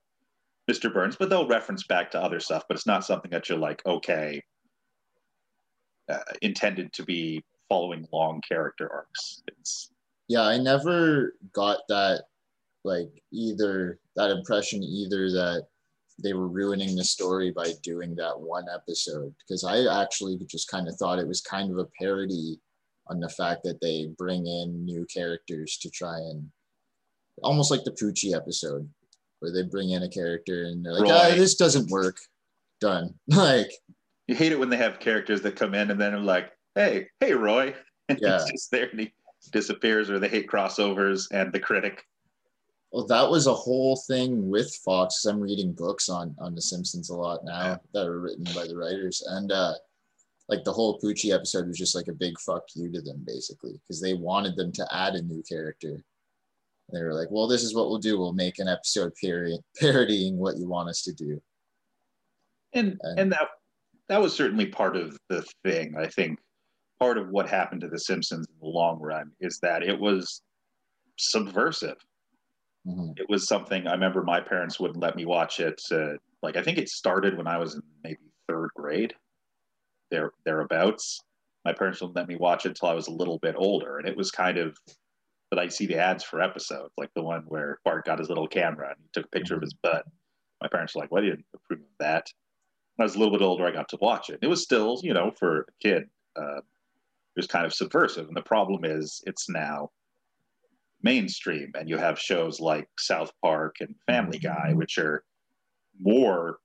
Mr. 0.69 0.91
Burns, 0.91 1.15
but 1.15 1.30
they'll 1.30 1.47
reference 1.47 1.84
back 1.84 2.12
to 2.12 2.21
other 2.21 2.39
stuff, 2.39 2.63
but 2.67 2.75
it's 2.75 2.88
not 2.88 3.06
something 3.06 3.32
that 3.32 3.47
you're 3.47 3.58
like, 3.58 3.82
okay, 3.86 4.41
uh, 6.09 6.19
intended 6.41 6.93
to 6.93 7.03
be 7.03 7.43
following 7.69 8.07
long 8.13 8.41
character 8.47 8.89
arcs. 8.91 9.43
It's 9.47 9.91
yeah 10.27 10.41
i 10.41 10.57
never 10.57 11.33
got 11.53 11.79
that 11.89 12.23
like 12.83 13.09
either 13.31 13.99
that 14.15 14.29
impression 14.31 14.83
either 14.83 15.29
that 15.31 15.67
they 16.23 16.33
were 16.33 16.47
ruining 16.47 16.95
the 16.95 17.03
story 17.03 17.51
by 17.51 17.71
doing 17.83 18.15
that 18.15 18.37
one 18.39 18.65
episode 18.73 19.33
because 19.39 19.63
i 19.63 20.01
actually 20.01 20.37
just 20.49 20.69
kind 20.69 20.87
of 20.87 20.95
thought 20.95 21.19
it 21.19 21.27
was 21.27 21.41
kind 21.41 21.71
of 21.71 21.77
a 21.77 21.87
parody 21.99 22.59
on 23.07 23.19
the 23.19 23.29
fact 23.29 23.63
that 23.63 23.79
they 23.81 24.09
bring 24.17 24.45
in 24.47 24.83
new 24.85 25.05
characters 25.13 25.77
to 25.77 25.89
try 25.89 26.17
and 26.17 26.45
almost 27.43 27.71
like 27.71 27.83
the 27.85 27.91
Poochie 27.91 28.35
episode 28.35 28.89
where 29.39 29.53
they 29.53 29.63
bring 29.63 29.91
in 29.91 30.03
a 30.03 30.09
character 30.09 30.63
and 30.65 30.83
they're 30.83 30.93
like 30.93 31.09
ah, 31.09 31.29
Right. 31.29 31.37
this 31.37 31.55
doesn't 31.55 31.89
work 31.89 32.17
done 32.81 33.13
like 33.27 33.71
you 34.27 34.35
hate 34.35 34.51
it 34.51 34.59
when 34.59 34.69
they 34.69 34.77
have 34.77 34.99
characters 34.99 35.41
that 35.41 35.55
come 35.55 35.73
in 35.73 35.89
and 35.91 35.99
then 35.99 36.13
are 36.13 36.19
like, 36.19 36.51
"Hey, 36.75 37.07
hey, 37.19 37.33
Roy," 37.33 37.75
and 38.09 38.19
Yeah. 38.21 38.39
he's 38.41 38.51
just 38.51 38.71
there 38.71 38.89
and 38.89 38.99
he 38.99 39.13
disappears, 39.51 40.09
or 40.09 40.19
they 40.19 40.27
hate 40.29 40.47
crossovers 40.47 41.27
and 41.31 41.51
the 41.53 41.59
critic. 41.59 42.03
Well, 42.91 43.05
that 43.07 43.29
was 43.29 43.47
a 43.47 43.53
whole 43.53 43.97
thing 44.07 44.49
with 44.49 44.73
Fox. 44.85 45.25
I'm 45.25 45.39
reading 45.41 45.73
books 45.73 46.07
on 46.09 46.35
on 46.39 46.55
The 46.55 46.61
Simpsons 46.61 47.09
a 47.09 47.15
lot 47.15 47.43
now 47.43 47.63
Yeah. 47.63 47.77
that 47.93 48.07
are 48.07 48.19
written 48.19 48.45
by 48.55 48.67
the 48.67 48.75
writers, 48.77 49.21
and 49.27 49.51
uh, 49.51 49.73
like 50.49 50.63
the 50.63 50.71
whole 50.73 50.99
Poochie 50.99 51.33
episode 51.33 51.67
was 51.67 51.77
just 51.77 51.95
like 51.95 52.07
a 52.07 52.13
big 52.13 52.39
fuck 52.39 52.63
you 52.75 52.89
to 52.91 53.01
them, 53.01 53.21
basically, 53.25 53.73
because 53.73 53.99
they 54.01 54.13
wanted 54.13 54.55
them 54.55 54.71
to 54.73 54.87
add 54.95 55.15
a 55.15 55.21
new 55.21 55.43
character. 55.43 56.01
They 56.93 57.03
were 57.03 57.13
like, 57.13 57.27
"Well, 57.29 57.47
this 57.47 57.63
is 57.63 57.75
what 57.75 57.89
we'll 57.89 57.99
do. 57.99 58.17
We'll 58.17 58.31
make 58.33 58.59
an 58.59 58.69
episode 58.69 59.11
pari- 59.21 59.59
parodying 59.79 60.37
what 60.37 60.57
you 60.57 60.67
want 60.69 60.89
us 60.89 61.01
to 61.03 61.13
do." 61.13 61.41
and 62.73 62.97
And- 63.03 63.19
and 63.19 63.31
that 63.33 63.49
that 64.09 64.21
was 64.21 64.35
certainly 64.35 64.67
part 64.67 64.95
of 64.95 65.17
the 65.29 65.43
thing. 65.63 65.95
I 65.97 66.07
think 66.07 66.39
part 66.99 67.17
of 67.17 67.29
what 67.29 67.49
happened 67.49 67.81
to 67.81 67.87
The 67.89 67.99
Simpsons 67.99 68.47
in 68.49 68.59
the 68.59 68.67
long 68.67 68.99
run 69.01 69.31
is 69.39 69.59
that 69.61 69.83
it 69.83 69.99
was 69.99 70.41
subversive. 71.17 71.97
Mhm. 72.87 73.19
It 73.19 73.29
was 73.29 73.47
something 73.47 73.87
I 73.87 73.91
remember 73.93 74.23
my 74.23 74.41
parents 74.41 74.79
wouldn't 74.79 74.99
let 75.01 75.15
me 75.15 75.25
watch 75.25 75.59
it. 75.59 75.81
Uh, 75.91 76.17
like 76.41 76.55
I 76.57 76.63
think 76.63 76.77
it 76.77 76.89
started 76.89 77.37
when 77.37 77.47
I 77.47 77.57
was 77.57 77.75
in 77.75 77.81
maybe 78.03 78.19
third 78.47 78.69
grade, 78.75 79.15
there 80.11 80.31
thereabouts. 80.45 81.21
My 81.65 81.73
parents 81.73 82.01
wouldn't 82.01 82.15
let 82.15 82.27
me 82.29 82.37
watch 82.37 82.65
it 82.65 82.69
until 82.69 82.89
I 82.89 82.93
was 82.93 83.07
a 83.07 83.11
little 83.13 83.39
bit 83.39 83.55
older, 83.57 83.97
and 83.99 84.07
it 84.07 84.17
was 84.17 84.31
kind 84.31 84.57
of 84.57 84.77
that 85.51 85.59
I 85.59 85.67
see 85.69 85.85
the 85.87 85.97
ads 85.97 86.23
for 86.23 86.41
episodes, 86.41 86.93
like 86.97 87.13
the 87.15 87.23
one 87.23 87.43
where 87.43 87.79
Bart 87.85 88.05
got 88.05 88.19
his 88.19 88.29
little 88.29 88.47
camera 88.47 88.89
and 88.91 88.99
he 89.01 89.09
took 89.13 89.25
a 89.25 89.29
picture 89.29 89.55
of 89.55 89.61
his 89.61 89.73
butt. 89.73 90.05
My 90.61 90.67
parents 90.69 90.95
were 90.95 91.01
like, 91.01 91.11
"Why 91.11 91.21
didn't 91.21 91.39
you 91.39 91.45
approve 91.55 91.81
of 91.81 91.87
that?" 91.99 92.27
When 92.97 93.03
I 93.03 93.05
was 93.05 93.15
a 93.15 93.19
little 93.19 93.38
bit 93.38 93.43
older, 93.43 93.65
I 93.65 93.71
got 93.71 93.89
to 93.89 93.97
watch 94.01 94.31
it. 94.31 94.39
It 94.41 94.47
was 94.47 94.63
still, 94.63 94.99
you 95.03 95.13
know, 95.13 95.31
for 95.38 95.62
a 95.62 95.63
kid, 95.81 96.10
uh, 96.36 96.57
it 96.57 96.63
was 97.36 97.47
kind 97.47 97.65
of 97.65 97.73
subversive. 97.73 98.27
And 98.27 98.36
the 98.36 98.41
problem 98.41 98.83
is, 98.83 99.21
it's 99.27 99.47
now 99.47 99.91
mainstream, 101.03 101.71
and 101.75 101.88
you 101.88 101.97
have 101.97 102.19
shows 102.19 102.60
like 102.60 102.89
South 102.97 103.31
Park 103.43 103.75
and 103.81 103.93
Family 104.07 104.39
Guy, 104.39 104.73
which 104.73 104.97
are 104.97 105.23
more 105.99 106.57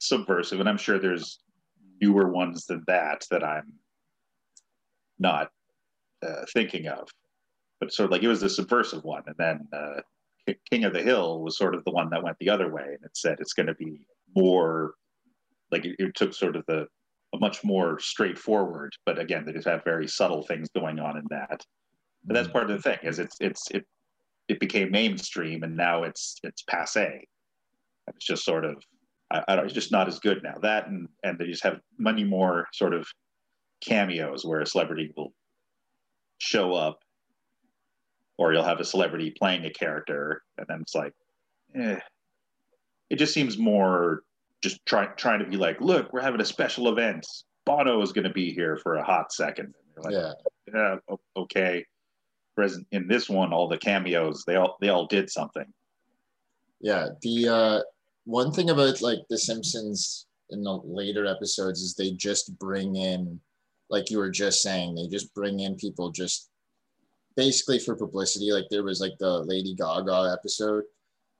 subversive. 0.00 0.60
And 0.60 0.68
I'm 0.68 0.76
sure 0.76 0.98
there's 0.98 1.40
newer 2.00 2.28
ones 2.28 2.66
than 2.66 2.84
that 2.86 3.26
that 3.30 3.42
I'm 3.42 3.72
not 5.18 5.50
uh, 6.22 6.44
thinking 6.52 6.88
of. 6.88 7.08
But 7.80 7.92
sort 7.92 8.04
of 8.04 8.12
like 8.12 8.22
it 8.22 8.28
was 8.28 8.42
the 8.42 8.50
subversive 8.50 9.02
one, 9.02 9.22
and 9.26 9.36
then 9.38 9.68
uh, 9.72 10.02
King 10.70 10.84
of 10.84 10.92
the 10.92 11.02
Hill 11.02 11.40
was 11.40 11.56
sort 11.56 11.74
of 11.74 11.84
the 11.84 11.90
one 11.90 12.10
that 12.10 12.22
went 12.22 12.38
the 12.38 12.50
other 12.50 12.70
way, 12.70 12.84
and 12.84 13.02
it 13.02 13.16
said 13.16 13.38
it's 13.40 13.54
going 13.54 13.66
to 13.66 13.74
be 13.74 14.06
more 14.36 14.94
like 15.74 15.84
it, 15.84 15.96
it 15.98 16.14
took 16.14 16.32
sort 16.32 16.56
of 16.56 16.64
the 16.68 16.86
a 17.34 17.38
much 17.38 17.64
more 17.64 17.98
straightforward, 17.98 18.92
but 19.04 19.18
again, 19.18 19.44
they 19.44 19.52
just 19.52 19.66
have 19.66 19.82
very 19.84 20.06
subtle 20.06 20.42
things 20.42 20.68
going 20.74 21.00
on 21.00 21.16
in 21.18 21.24
that. 21.30 21.60
But 22.24 22.34
that's 22.34 22.48
part 22.48 22.70
of 22.70 22.76
the 22.76 22.82
thing 22.82 22.98
is 23.02 23.18
it's 23.18 23.36
it's 23.40 23.70
it 23.72 23.84
it 24.48 24.60
became 24.60 24.90
mainstream 24.90 25.62
and 25.64 25.76
now 25.76 26.04
it's 26.04 26.36
it's 26.42 26.62
passe. 26.62 27.26
It's 28.06 28.24
just 28.24 28.44
sort 28.44 28.64
of 28.64 28.76
I, 29.32 29.42
I 29.48 29.56
don't 29.56 29.64
it's 29.64 29.74
just 29.74 29.92
not 29.92 30.08
as 30.08 30.20
good 30.20 30.42
now. 30.42 30.54
That 30.62 30.86
and 30.86 31.08
and 31.24 31.38
they 31.38 31.46
just 31.46 31.64
have 31.64 31.80
many 31.98 32.24
more 32.24 32.66
sort 32.72 32.94
of 32.94 33.06
cameos 33.86 34.44
where 34.44 34.60
a 34.60 34.66
celebrity 34.66 35.12
will 35.16 35.32
show 36.38 36.72
up 36.72 36.98
or 38.38 38.52
you'll 38.52 38.62
have 38.62 38.80
a 38.80 38.84
celebrity 38.84 39.32
playing 39.36 39.64
a 39.64 39.70
character 39.70 40.40
and 40.56 40.66
then 40.68 40.80
it's 40.80 40.94
like 40.94 41.12
eh. 41.74 41.98
it 43.10 43.16
just 43.16 43.34
seems 43.34 43.58
more 43.58 44.22
just 44.64 44.84
trying 44.86 45.10
trying 45.16 45.38
to 45.38 45.46
be 45.46 45.56
like 45.56 45.80
look 45.80 46.12
we're 46.12 46.20
having 46.20 46.40
a 46.40 46.44
special 46.44 46.88
event 46.88 47.24
bono 47.66 48.02
is 48.02 48.12
going 48.12 48.26
to 48.26 48.32
be 48.32 48.52
here 48.52 48.76
for 48.82 48.96
a 48.96 49.04
hot 49.04 49.32
second 49.32 49.72
and 49.94 50.04
like 50.04 50.12
yeah, 50.12 50.32
yeah, 50.72 50.96
okay. 51.36 51.84
Whereas 52.54 52.78
in 52.92 53.08
this 53.08 53.28
one, 53.28 53.52
all 53.52 53.68
the 53.68 53.78
cameos, 53.78 54.44
they 54.46 54.56
all 54.56 54.76
they 54.80 54.88
all 54.88 55.06
did 55.06 55.30
something. 55.30 55.66
yeah. 56.80 57.08
The 57.22 57.48
uh, 57.48 57.80
one 58.24 58.52
thing 58.52 58.70
about 58.70 59.02
like 59.02 59.20
The 59.28 59.38
Simpsons 59.38 60.26
in 60.50 60.62
the 60.62 60.80
later 60.84 61.26
episodes 61.26 61.80
is 61.80 61.94
they 61.94 62.12
just 62.12 62.56
bring 62.58 62.96
in, 62.96 63.40
like 63.90 64.10
you 64.10 64.18
were 64.18 64.30
just 64.30 64.62
saying, 64.62 64.94
they 64.94 65.08
just 65.08 65.34
bring 65.34 65.60
in 65.60 65.74
people 65.76 66.10
just 66.10 66.50
basically 67.36 67.80
for 67.80 67.96
publicity. 67.96 68.52
Like 68.52 68.66
there 68.70 68.84
was 68.84 69.00
like 69.00 69.18
the 69.18 69.40
Lady 69.40 69.74
Gaga 69.74 70.32
episode. 70.38 70.84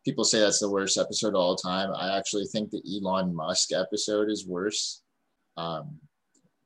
People 0.04 0.24
say 0.24 0.40
that's 0.40 0.60
the 0.60 0.70
worst 0.70 0.98
episode 0.98 1.30
of 1.30 1.36
all 1.36 1.56
time. 1.56 1.90
I 1.96 2.16
actually 2.16 2.46
think 2.46 2.70
the 2.70 2.82
Elon 2.96 3.34
Musk 3.34 3.72
episode 3.72 4.30
is 4.30 4.46
worse. 4.46 5.02
Um, 5.56 5.98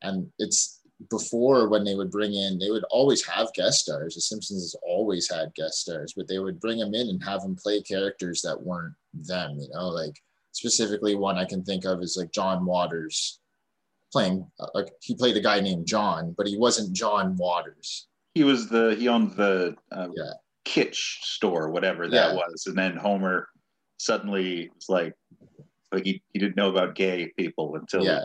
and 0.02 0.28
it's 0.38 0.80
before 1.10 1.68
when 1.68 1.84
they 1.84 1.94
would 1.94 2.10
bring 2.10 2.34
in, 2.34 2.58
they 2.58 2.70
would 2.70 2.84
always 2.90 3.24
have 3.26 3.52
guest 3.54 3.80
stars. 3.80 4.14
The 4.14 4.20
Simpsons 4.20 4.62
has 4.62 4.76
always 4.82 5.30
had 5.30 5.54
guest 5.54 5.80
stars, 5.80 6.14
but 6.16 6.26
they 6.26 6.38
would 6.38 6.60
bring 6.60 6.78
them 6.78 6.94
in 6.94 7.08
and 7.08 7.22
have 7.22 7.42
them 7.42 7.56
play 7.56 7.80
characters 7.82 8.42
that 8.42 8.60
weren't 8.60 8.94
them, 9.14 9.58
you 9.60 9.68
know, 9.72 9.88
like 9.88 10.14
specifically 10.52 11.14
one 11.14 11.38
I 11.38 11.44
can 11.44 11.62
think 11.62 11.84
of 11.84 12.02
is 12.02 12.16
like 12.16 12.32
John 12.32 12.64
Waters 12.64 13.38
playing 14.10 14.46
uh, 14.58 14.66
like 14.74 14.88
he 15.00 15.14
played 15.14 15.36
a 15.36 15.40
guy 15.40 15.60
named 15.60 15.86
John, 15.86 16.34
but 16.36 16.46
he 16.46 16.56
wasn't 16.56 16.96
John 16.96 17.36
Waters. 17.36 18.08
He 18.34 18.44
was 18.44 18.68
the 18.68 18.96
he 18.98 19.08
owned 19.08 19.32
the 19.32 19.76
uh, 19.92 20.08
Yeah. 20.16 20.32
Kitsch 20.68 21.22
store, 21.22 21.70
whatever 21.70 22.08
that 22.08 22.30
Yeah. 22.30 22.34
was, 22.34 22.66
and 22.66 22.76
then 22.76 22.96
Homer 22.96 23.48
suddenly 23.98 24.70
was 24.74 24.88
like, 24.88 25.14
like 25.92 26.04
he, 26.04 26.22
he 26.32 26.38
didn't 26.38 26.56
know 26.56 26.68
about 26.70 26.94
gay 26.94 27.32
people 27.38 27.74
until 27.76 28.04
Yeah. 28.04 28.24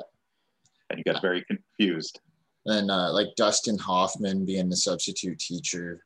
and 0.89 0.99
he 0.99 1.03
got 1.03 1.21
very 1.21 1.43
confused. 1.45 2.19
And 2.65 2.91
uh, 2.91 3.11
like 3.13 3.27
Dustin 3.35 3.77
Hoffman 3.77 4.45
being 4.45 4.69
the 4.69 4.75
substitute 4.77 5.39
teacher. 5.39 6.03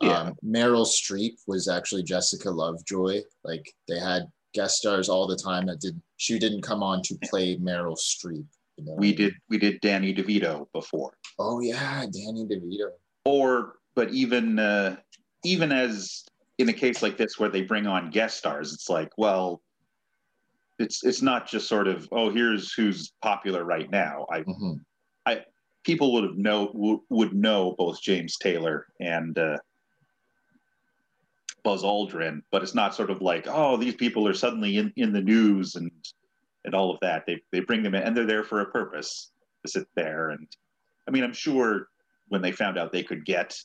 Yeah. 0.00 0.22
Um, 0.22 0.34
Meryl 0.44 0.86
Streep 0.86 1.34
was 1.46 1.68
actually 1.68 2.02
Jessica 2.02 2.50
Lovejoy. 2.50 3.22
Like 3.44 3.72
they 3.88 3.98
had 3.98 4.24
guest 4.52 4.76
stars 4.78 5.08
all 5.08 5.26
the 5.26 5.36
time 5.36 5.66
that 5.66 5.80
did 5.80 6.00
she 6.16 6.38
didn't 6.38 6.62
come 6.62 6.82
on 6.82 7.00
to 7.02 7.16
play 7.24 7.56
Meryl 7.58 7.96
Streep. 7.96 8.44
You 8.76 8.84
know? 8.84 8.94
We 8.94 9.14
did 9.14 9.34
we 9.48 9.56
did 9.58 9.80
Danny 9.80 10.12
DeVito 10.14 10.66
before, 10.72 11.16
Oh 11.38 11.60
yeah, 11.60 12.00
Danny 12.12 12.44
DeVito. 12.44 12.90
or 13.24 13.76
but 13.94 14.10
even 14.10 14.58
uh, 14.58 14.96
even 15.44 15.70
as 15.72 16.24
in 16.58 16.68
a 16.68 16.72
case 16.72 17.02
like 17.02 17.16
this 17.16 17.38
where 17.38 17.48
they 17.48 17.62
bring 17.62 17.86
on 17.86 18.10
guest 18.10 18.38
stars, 18.38 18.72
it's 18.72 18.88
like 18.88 19.10
well. 19.16 19.60
It's 20.80 21.04
it's 21.04 21.22
not 21.22 21.46
just 21.46 21.68
sort 21.68 21.86
of 21.86 22.08
oh 22.10 22.30
here's 22.30 22.72
who's 22.72 23.12
popular 23.22 23.64
right 23.64 23.88
now. 23.90 24.26
I 24.32 24.40
Mhm. 24.40 24.80
people 25.84 26.12
would 26.14 26.24
have 26.24 26.36
know 26.36 26.70
would, 26.74 27.00
would 27.10 27.32
know 27.34 27.74
both 27.78 28.00
James 28.02 28.36
Taylor 28.38 28.86
and 29.00 29.38
uh, 29.38 29.58
Buzz 31.62 31.82
Aldrin, 31.84 32.42
but 32.50 32.62
it's 32.62 32.74
not 32.74 32.94
sort 32.94 33.10
of 33.10 33.22
like 33.22 33.46
oh 33.46 33.76
these 33.76 33.94
people 33.94 34.26
are 34.26 34.34
suddenly 34.34 34.78
in, 34.78 34.92
in 34.96 35.12
the 35.12 35.20
news 35.20 35.76
and 35.76 35.90
and 36.64 36.74
all 36.74 36.90
of 36.90 36.98
that. 37.02 37.24
They 37.26 37.40
they 37.52 37.60
bring 37.60 37.82
them 37.84 37.94
in 37.94 38.02
and 38.02 38.16
they're 38.16 38.26
there 38.26 38.44
for 38.44 38.60
a 38.60 38.70
purpose 38.70 39.30
to 39.64 39.70
sit 39.70 39.86
there 39.94 40.30
and 40.30 40.48
I 41.06 41.12
mean 41.12 41.22
I'm 41.22 41.32
sure 41.32 41.88
when 42.28 42.42
they 42.42 42.50
found 42.52 42.78
out 42.78 42.90
they 42.90 43.02
could 43.04 43.24
get 43.24 43.56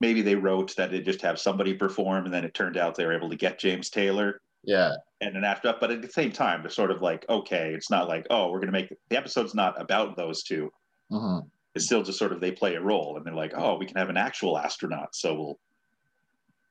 maybe 0.00 0.22
they 0.22 0.34
wrote 0.34 0.74
that 0.76 0.90
they 0.90 1.00
just 1.00 1.22
have 1.22 1.38
somebody 1.38 1.74
perform 1.74 2.24
and 2.24 2.34
then 2.34 2.44
it 2.44 2.54
turned 2.54 2.76
out 2.76 2.94
they 2.94 3.04
were 3.06 3.16
able 3.16 3.30
to 3.30 3.36
get 3.36 3.58
James 3.58 3.90
Taylor. 3.90 4.40
Yeah, 4.62 4.94
and 5.22 5.34
then 5.34 5.44
after 5.44 5.74
but 5.80 5.90
at 5.90 6.02
the 6.02 6.08
same 6.08 6.32
time 6.32 6.62
they're 6.62 6.70
sort 6.70 6.90
of 6.90 7.00
like 7.00 7.24
okay 7.30 7.72
it's 7.74 7.90
not 7.90 8.08
like 8.08 8.26
oh 8.28 8.50
we're 8.50 8.58
going 8.58 8.72
to 8.72 8.78
make 8.78 8.92
the 9.08 9.16
episode's 9.16 9.54
not 9.54 9.80
about 9.80 10.16
those 10.16 10.42
two. 10.42 10.70
Mhm. 11.10 11.48
it's 11.74 11.86
still 11.86 12.02
just 12.02 12.18
sort 12.18 12.32
of 12.32 12.40
they 12.40 12.52
play 12.52 12.74
a 12.76 12.80
role 12.80 13.16
and 13.16 13.24
they're 13.26 13.34
like 13.34 13.52
oh 13.56 13.76
we 13.78 13.86
can 13.86 13.96
have 13.96 14.10
an 14.10 14.16
actual 14.16 14.56
astronaut 14.58 15.14
so 15.14 15.34
we'll 15.34 15.58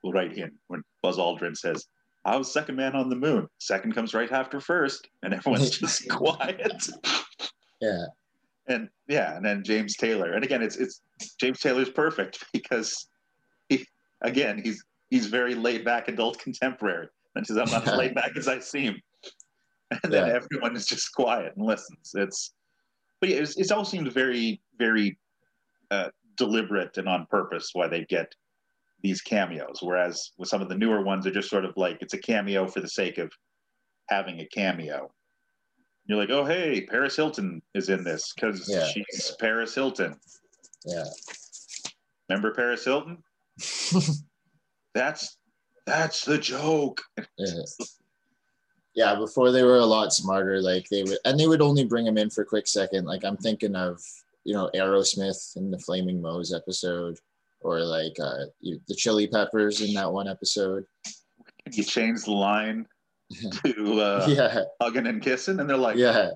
we'll 0.04 0.14
write 0.14 0.38
in 0.38 0.52
when 0.68 0.82
buzz 1.04 1.18
aldrin 1.18 1.58
says 1.58 1.88
i 2.26 2.38
was 2.38 2.52
second 2.54 2.76
man 2.76 2.96
on 2.96 3.10
the 3.10 3.16
moon. 3.16 3.48
Second 3.58 3.94
comes 3.96 4.14
right 4.14 4.32
after 4.32 4.62
first 4.62 5.10
and 5.24 5.34
everyone's 5.34 5.72
just 5.80 6.08
quiet. 6.10 6.90
Yeah, 7.82 8.06
and 8.68 8.88
yeah 9.08 9.36
and 9.36 9.44
then 9.46 9.64
james 9.64 9.96
taylor 9.98 10.34
and 10.34 10.44
again 10.44 10.62
it's 10.62 10.76
it's 10.78 11.02
james 11.40 11.60
taylor's 11.60 11.90
perfect 11.90 12.46
because 12.54 13.08
again 14.22 14.62
he's 14.64 14.84
he's 15.10 15.26
very 15.28 15.56
laid 15.56 15.84
back 15.86 16.08
adult 16.08 16.40
contemporary. 16.40 17.08
And 17.36 17.46
says 17.46 17.58
i'm 17.58 17.70
not 17.72 17.88
as 17.88 17.96
laid 18.04 18.16
back 18.16 18.32
as 18.38 18.48
i 18.48 18.60
seem 18.60 19.00
and 19.92 20.12
then 20.14 20.28
Yeah. 20.28 20.34
everyone 20.36 20.76
is 20.76 20.86
just 20.86 21.12
quiet 21.14 21.54
and 21.56 21.66
listens. 21.66 22.12
It's 22.14 22.54
but 23.22 23.30
yeah, 23.30 23.38
it's, 23.38 23.58
it's 23.58 23.72
all 23.72 23.84
seemed 23.86 24.12
very 24.14 24.62
very 24.78 25.18
uh, 25.92 26.10
deliberate 26.38 26.98
and 26.98 27.10
on 27.10 27.26
purpose 27.30 27.72
why 27.74 27.88
they 27.88 28.06
get 28.06 28.34
these 29.02 29.22
cameos. 29.22 29.80
Whereas 29.82 30.32
with 30.38 30.48
some 30.50 30.62
of 30.62 30.70
the 30.70 30.76
newer 30.76 31.02
ones 31.04 31.24
they're 31.24 31.34
just 31.34 31.50
sort 31.50 31.66
of 31.66 31.76
like 31.76 31.98
it's 32.02 32.14
a 32.14 32.18
cameo 32.20 32.68
for 32.68 32.82
the 32.82 32.88
sake 32.90 33.18
of 33.18 33.32
having 34.10 34.40
a 34.42 34.46
cameo. 34.46 35.12
You're 36.06 36.20
like 36.20 36.30
oh 36.30 36.46
hey 36.46 36.82
paris 36.86 37.16
hilton 37.16 37.62
is 37.74 37.90
in 37.90 38.04
this 38.04 38.34
because 38.34 38.70
Yeah. 38.70 38.86
she's 38.88 39.36
paris 39.40 39.74
hilton. 39.74 40.16
Yeah. 40.86 41.06
remember 42.30 42.54
paris 42.54 42.86
hilton 42.86 43.18
that's 44.94 45.38
that's 45.86 46.26
the 46.26 46.38
joke 46.38 47.02
Yeah. 47.38 47.54
Yeah, 48.96 49.16
before 49.16 49.52
they 49.52 49.64
were 49.64 49.78
a 49.78 49.86
lot 49.86 50.12
smarter. 50.12 50.62
Like 50.62 50.88
they 50.90 51.04
would, 51.04 51.20
and 51.24 51.40
they 51.40 51.48
would 51.48 51.62
only 51.62 51.86
bring 51.86 52.06
him 52.06 52.18
in 52.18 52.30
for 52.30 52.42
a 52.42 52.46
quick 52.46 52.68
second. 52.68 53.06
Like 53.06 53.24
I'm 53.24 53.38
thinking 53.38 53.76
of, 53.76 54.02
you 54.44 54.54
know, 54.54 54.70
Aerosmith 54.76 55.56
in 55.56 55.72
the 55.72 55.80
Flaming 55.80 56.22
Moe's 56.22 56.52
episode, 56.54 57.18
or 57.62 57.80
like 57.82 58.14
uh, 58.22 58.46
you- 58.60 58.82
the 58.90 58.96
Chili 58.96 59.28
Peppers 59.28 59.82
in 59.82 59.94
that 59.94 60.12
one 60.12 60.28
episode. 60.28 60.84
you 61.72 61.84
change 61.84 62.24
the 62.24 62.32
line 62.32 62.86
to 63.64 64.02
uh, 64.02 64.26
yeah, 64.28 64.64
hugging 64.82 65.08
and 65.08 65.22
kissing 65.22 65.60
and 65.60 65.70
they're 65.70 65.78
like 65.78 65.96
yeah. 65.96 66.32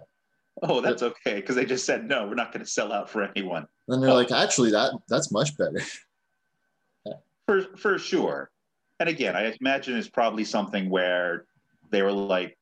oh 0.62 0.80
that's 0.80 1.02
okay 1.02 1.36
because 1.42 1.56
they 1.56 1.66
just 1.66 1.86
said 1.86 2.08
no 2.08 2.28
we're 2.28 2.36
not 2.36 2.52
going 2.54 2.64
to 2.64 2.70
sell 2.72 2.94
out 2.94 3.10
for 3.10 3.24
anyone 3.36 3.68
Then 3.88 4.00
they're 4.00 4.14
like, 4.14 4.32
actually, 4.32 4.70
that 4.72 4.94
that's 5.10 5.32
much 5.32 5.58
better. 5.58 5.82
For 7.48 7.64
for 7.78 7.98
sure. 7.98 8.50
And 9.00 9.10
again 9.10 9.36
i 9.36 9.54
imagine 9.60 9.98
it's 9.98 10.08
probably 10.08 10.46
something 10.46 10.90
where 10.90 11.46
they 11.92 12.02
were 12.02 12.12
like 12.12 12.58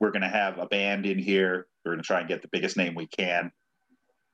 we're 0.00 0.10
going 0.10 0.22
to 0.22 0.28
have 0.28 0.58
a 0.58 0.66
band 0.66 1.06
in 1.06 1.18
here. 1.18 1.66
We're 1.84 1.92
going 1.92 2.02
to 2.02 2.06
try 2.06 2.20
and 2.20 2.28
get 2.28 2.40
the 2.40 2.48
biggest 2.52 2.76
name 2.76 2.94
we 2.94 3.06
can. 3.06 3.50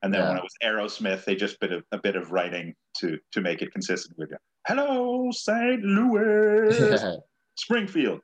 And 0.03 0.13
then 0.13 0.27
when 0.27 0.37
it 0.37 0.43
was 0.43 0.53
aerosmith 0.63 1.25
they 1.25 1.35
just 1.35 1.59
bit 1.59 1.71
of 1.71 1.83
a 1.91 1.97
bit 1.97 2.15
of 2.15 2.31
writing 2.31 2.75
to 2.97 3.17
to 3.31 3.41
make 3.41 3.63
it 3.63 3.71
consistent 3.71 4.17
with 4.19 4.31
hello 4.67 5.31
st 5.31 5.81
louis 5.81 7.17
springfield. 7.55 8.21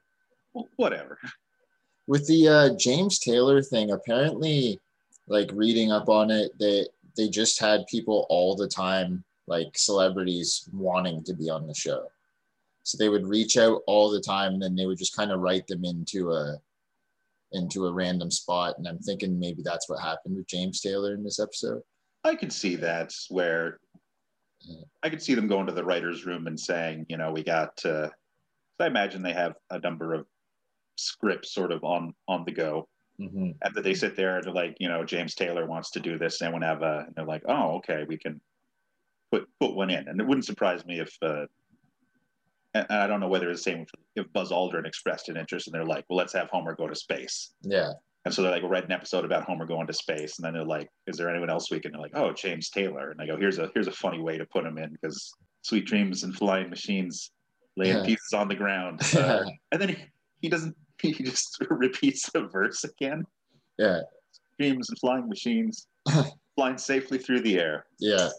Well, 0.53 0.67
whatever. 0.75 1.17
With 2.07 2.27
the 2.27 2.47
uh, 2.47 2.69
James 2.77 3.19
Taylor 3.19 3.63
thing, 3.63 3.91
apparently, 3.91 4.79
like 5.27 5.49
reading 5.53 5.91
up 5.91 6.07
on 6.07 6.29
it, 6.29 6.51
they 6.59 6.85
they 7.17 7.29
just 7.29 7.59
had 7.59 7.87
people 7.87 8.27
all 8.29 8.55
the 8.55 8.67
time, 8.67 9.23
like 9.51 9.77
celebrities, 9.77 10.67
wanting 10.73 11.23
to 11.25 11.33
be 11.33 11.49
on 11.49 11.67
the 11.67 11.73
show. 11.75 12.07
So 12.83 12.97
they 12.97 13.09
would 13.09 13.27
reach 13.27 13.57
out 13.57 13.81
all 13.85 14.09
the 14.09 14.21
time, 14.21 14.53
and 14.53 14.61
then 14.63 14.75
they 14.75 14.85
would 14.87 14.97
just 14.97 15.15
kind 15.15 15.31
of 15.31 15.41
write 15.41 15.67
them 15.67 15.83
into 15.85 16.31
a 16.31 16.57
into 17.51 17.85
a 17.85 17.91
random 17.91 18.31
spot. 18.31 18.77
And 18.77 18.87
I'm 18.87 18.99
thinking 18.99 19.37
maybe 19.37 19.61
that's 19.61 19.89
what 19.89 20.01
happened 20.01 20.37
with 20.37 20.47
James 20.47 20.79
Taylor 20.79 21.13
in 21.13 21.23
this 21.23 21.39
episode. 21.39 21.81
I 22.23 22.33
could 22.35 22.53
see 22.53 22.77
that 22.77 23.13
where 23.29 23.79
Yeah. 24.61 24.85
I 25.03 25.09
could 25.09 25.21
see 25.21 25.35
them 25.35 25.47
going 25.49 25.65
to 25.67 25.73
the 25.73 25.83
writer's 25.83 26.25
room 26.25 26.47
and 26.47 26.57
saying, 26.59 27.05
you 27.09 27.17
know, 27.17 27.31
we 27.31 27.43
got. 27.43 27.85
Uh, 27.85 28.09
I 28.79 28.87
imagine 28.87 29.21
they 29.21 29.33
have 29.33 29.55
a 29.69 29.79
number 29.79 30.13
of 30.15 30.25
scripts 30.95 31.53
sort 31.53 31.71
of 31.71 31.83
on 31.83 32.13
on 32.27 32.45
the 32.45 32.51
go, 32.53 32.87
Mm-hmm. 33.19 33.51
and 33.61 33.75
that 33.75 33.83
they 33.83 33.93
sit 33.93 34.15
there 34.15 34.37
and 34.37 34.43
they're 34.45 34.53
like, 34.63 34.77
you 34.79 34.89
know, 34.89 35.03
James 35.05 35.35
Taylor 35.35 35.67
wants 35.67 35.91
to 35.91 35.99
do 35.99 36.17
this, 36.17 36.41
and 36.41 36.47
they 36.47 36.51
want 36.51 36.63
to 36.63 36.67
have 36.73 36.81
a. 36.81 37.03
And 37.05 37.13
they're 37.15 37.25
like, 37.35 37.43
oh, 37.47 37.75
okay, 37.77 38.05
we 38.07 38.17
can 38.17 38.41
put 39.31 39.47
put 39.59 39.73
one 39.75 39.89
in, 39.89 40.07
and 40.07 40.19
it 40.19 40.27
wouldn't 40.27 40.45
surprise 40.45 40.85
me 40.85 40.99
if. 40.99 41.15
Uh, 41.21 41.45
and 42.73 42.85
I 42.89 43.05
don't 43.05 43.19
know 43.19 43.27
whether 43.27 43.49
it's 43.49 43.63
the 43.65 43.71
same 43.71 43.85
if 44.15 44.31
Buzz 44.31 44.49
Aldrin 44.51 44.85
expressed 44.87 45.27
an 45.29 45.35
interest, 45.37 45.67
and 45.67 45.73
they're 45.73 45.85
like, 45.85 46.05
well, 46.09 46.17
let's 46.17 46.31
have 46.33 46.49
Homer 46.49 46.73
go 46.73 46.87
to 46.87 46.95
space. 46.95 47.53
Yeah, 47.63 47.91
And 48.23 48.33
so 48.33 48.41
they're 48.41 48.51
like, 48.51 48.61
we'll 48.61 48.71
write 48.71 48.85
an 48.85 48.93
episode 48.93 49.25
about 49.25 49.43
Homer 49.43 49.65
going 49.65 49.87
to 49.87 49.93
space. 49.93 50.37
And 50.37 50.45
then 50.45 50.53
they're 50.53 50.63
like, 50.63 50.87
is 51.05 51.17
there 51.17 51.29
anyone 51.29 51.49
else 51.49 51.69
we 51.69 51.81
can? 51.81 51.91
They're 51.91 51.99
like, 51.99 52.15
oh, 52.15 52.31
James 52.31 52.69
Taylor. 52.69 53.11
And 53.11 53.19
I 53.21 53.25
go, 53.27 53.35
here's 53.35 53.59
a 53.59 53.69
here's 53.73 53.87
a 53.87 53.91
funny 53.91 54.21
way 54.21 54.37
to 54.37 54.45
put 54.45 54.65
him 54.65 54.77
in 54.77 54.89
because 54.93 55.33
sweet 55.63 55.85
dreams 55.85 56.23
and 56.23 56.33
flying 56.33 56.69
machines 56.69 57.31
laying 57.75 57.97
Yeah. 57.97 58.05
pieces 58.05 58.31
on 58.33 58.47
the 58.47 58.55
ground. 58.55 59.01
Uh, 59.17 59.43
and 59.73 59.81
then 59.81 59.89
he, 59.89 59.97
he 60.43 60.47
doesn't, 60.49 60.75
he 61.01 61.11
just 61.11 61.57
repeats 61.69 62.29
the 62.31 62.47
verse 62.47 62.85
again. 62.85 63.25
yeah, 63.77 63.99
Dreams 64.57 64.87
and 64.89 64.97
flying 64.99 65.27
machines 65.27 65.87
flying 66.55 66.77
safely 66.77 67.17
through 67.17 67.41
the 67.41 67.59
air. 67.59 67.85
yeah. 67.99 68.29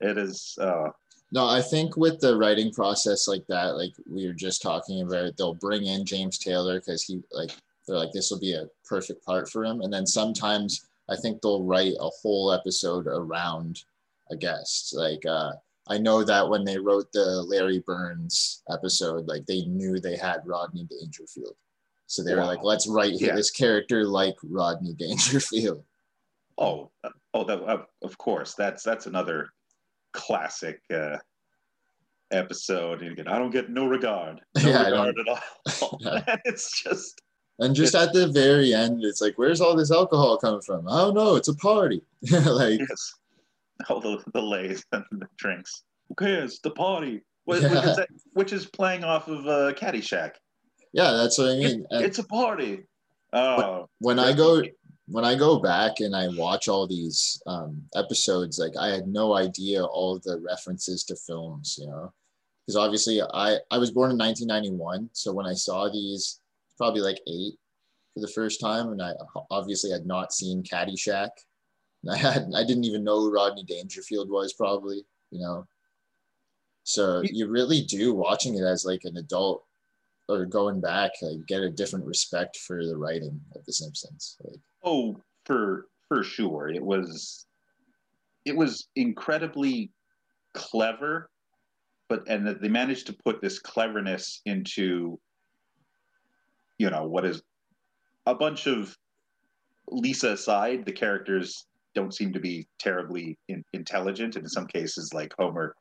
It 0.00 0.16
is, 0.18 0.56
uh, 0.60 0.88
No, 1.32 1.46
I 1.46 1.60
think 1.62 1.96
with 1.96 2.20
the 2.20 2.36
writing 2.36 2.72
process 2.72 3.28
like 3.28 3.46
that, 3.48 3.76
like 3.76 3.92
we 4.10 4.26
were 4.26 4.32
just 4.32 4.62
talking 4.62 5.02
about, 5.02 5.36
they'll 5.36 5.54
bring 5.54 5.86
in 5.86 6.04
James 6.04 6.38
Taylor 6.38 6.80
because 6.80 7.02
he 7.04 7.22
like 7.32 7.52
they're 7.86 7.96
like 7.96 8.12
this 8.12 8.30
will 8.30 8.40
be 8.40 8.54
a 8.54 8.66
perfect 8.88 9.24
part 9.24 9.48
for 9.48 9.64
him, 9.64 9.80
and 9.82 9.92
then 9.92 10.06
sometimes 10.06 10.86
I 11.08 11.16
think 11.16 11.40
they'll 11.42 11.62
write 11.62 11.94
a 12.00 12.10
whole 12.22 12.52
episode 12.52 13.06
around 13.06 13.82
a 14.30 14.36
guest. 14.36 14.94
Like 14.96 15.24
uh, 15.26 15.52
I 15.88 15.98
know 15.98 16.24
that 16.24 16.48
when 16.48 16.64
they 16.64 16.78
wrote 16.78 17.10
the 17.12 17.42
Larry 17.42 17.80
Burns 17.80 18.62
episode, 18.70 19.26
like 19.28 19.44
they 19.46 19.62
knew 19.66 19.98
they 20.00 20.16
had 20.16 20.46
Rodney 20.46 20.84
Dangerfield, 20.90 21.56
so 22.06 22.22
they 22.22 22.34
were 22.34 22.40
Wow. 22.42 22.46
like, 22.46 22.62
let's 22.62 22.86
write 22.88 23.14
Yeah. 23.20 23.34
this 23.36 23.50
character 23.50 24.04
like 24.04 24.36
Rodney 24.42 24.94
Dangerfield. 24.94 25.84
oh, 26.58 26.90
uh, 27.04 27.10
oh, 27.34 27.44
that, 27.44 27.58
of, 27.60 27.86
of 28.02 28.18
course. 28.18 28.54
That's, 28.54 28.82
that's 28.82 29.06
another 29.06 29.48
classic, 30.12 30.80
uh, 30.92 31.16
episode. 32.30 33.02
And 33.02 33.12
again, 33.12 33.28
I 33.28 33.38
don't 33.38 33.50
get 33.50 33.70
no 33.70 33.86
regard, 33.86 34.40
no 34.62 34.68
Yeah, 34.70 34.84
regard 34.86 35.14
at 35.18 35.28
all. 35.82 35.98
Yeah. 36.00 36.36
it's 36.44 36.82
just, 36.82 37.20
And 37.58 37.74
just 37.74 37.94
at 37.94 38.12
the 38.12 38.28
very 38.28 38.72
end, 38.74 39.04
it's 39.04 39.20
like, 39.20 39.34
where's 39.36 39.60
all 39.60 39.76
this 39.76 39.90
alcohol 39.90 40.36
coming 40.38 40.60
from? 40.62 40.88
I 40.88 40.98
don't 40.98 41.14
know. 41.14 41.36
It's 41.36 41.48
a 41.48 41.54
party. 41.56 42.02
like, 42.30 42.80
Yes. 42.80 43.12
All 43.88 44.00
the, 44.00 44.22
the 44.34 44.42
lays 44.42 44.84
and 44.92 45.04
the 45.10 45.26
drinks. 45.38 45.82
Who 46.08 46.14
cares? 46.14 46.60
The 46.62 46.70
party. 46.70 47.22
Which, 47.46 47.62
Yeah. 47.62 47.74
which, 47.74 47.84
is, 47.84 47.98
which 48.34 48.52
is 48.52 48.66
playing 48.66 49.04
off 49.04 49.26
of 49.28 49.46
uh, 49.46 49.72
Caddyshack. 49.72 50.32
yeah, 50.92 51.12
that's 51.12 51.38
what 51.38 51.48
I 51.50 51.56
mean. 51.56 51.86
And 51.90 52.04
it's 52.04 52.18
a 52.18 52.24
party. 52.24 52.84
Oh, 53.32 53.88
when 54.00 54.18
I 54.18 54.32
go, 54.32 54.62
when 55.10 55.24
I 55.24 55.34
go 55.34 55.58
back 55.58 55.98
and 55.98 56.14
I 56.14 56.28
watch 56.28 56.68
all 56.68 56.86
these 56.86 57.42
um, 57.46 57.82
episodes, 57.96 58.60
like 58.60 58.76
I 58.78 58.88
had 58.88 59.08
no 59.08 59.36
idea 59.36 59.84
all 59.84 60.20
the 60.20 60.38
references 60.38 61.02
to 61.04 61.16
films, 61.16 61.76
you 61.80 61.88
know, 61.88 62.12
because 62.64 62.76
obviously 62.76 63.20
I 63.20 63.58
I 63.72 63.78
was 63.78 63.90
born 63.90 64.12
in 64.12 64.18
1991, 64.18 65.10
so 65.12 65.32
when 65.32 65.46
I 65.46 65.54
saw 65.54 65.90
these, 65.90 66.40
probably 66.78 67.00
like 67.00 67.20
eight 67.26 67.54
for 68.14 68.20
the 68.20 68.32
first 68.32 68.60
time, 68.60 68.92
and 68.92 69.02
I 69.02 69.12
obviously 69.50 69.90
had 69.90 70.06
not 70.06 70.32
seen 70.32 70.62
Caddyshack. 70.62 71.30
And 72.04 72.12
I 72.14 72.16
had 72.16 72.48
I 72.54 72.64
didn't 72.64 72.84
even 72.84 73.02
know 73.02 73.18
who 73.18 73.34
Rodney 73.34 73.64
Dangerfield 73.64 74.30
was, 74.30 74.52
probably, 74.52 75.04
you 75.32 75.40
know. 75.40 75.66
So 76.84 77.22
you 77.24 77.48
really 77.48 77.82
do 77.82 78.14
watching 78.14 78.54
it 78.56 78.62
as 78.62 78.84
like 78.84 79.02
an 79.04 79.16
adult 79.16 79.64
or 80.30 80.46
going 80.46 80.80
back, 80.80 81.10
like 81.22 81.46
get 81.46 81.60
a 81.62 81.70
different 81.70 82.04
respect 82.06 82.56
for 82.58 82.84
the 82.86 82.96
writing 82.96 83.40
of 83.54 83.64
The 83.66 83.72
Simpsons. 83.72 84.36
Like, 84.44 84.60
Oh, 84.84 85.20
for 85.44 85.86
for 86.08 86.22
sure. 86.22 86.68
It 86.68 86.82
was 86.84 87.46
it 88.44 88.56
was 88.56 88.88
incredibly 88.96 89.90
clever, 90.54 91.30
but 92.08 92.26
and 92.28 92.46
that 92.46 92.60
they 92.62 92.68
managed 92.68 93.06
to 93.08 93.12
put 93.12 93.40
this 93.40 93.58
cleverness 93.58 94.40
into 94.46 95.18
you 96.78 96.88
know 96.90 97.04
what 97.06 97.24
is 97.24 97.42
a 98.26 98.34
bunch 98.34 98.66
of 98.66 98.96
Lisa 99.88 100.32
aside, 100.32 100.84
the 100.86 100.92
characters 100.92 101.66
don't 101.94 102.14
seem 102.14 102.32
to 102.32 102.38
be 102.40 102.66
terribly 102.78 103.36
in, 103.48 103.64
intelligent, 103.72 104.36
and 104.36 104.44
in 104.44 104.48
some 104.48 104.66
cases, 104.66 105.12
like 105.12 105.34
Homer, 105.36 105.74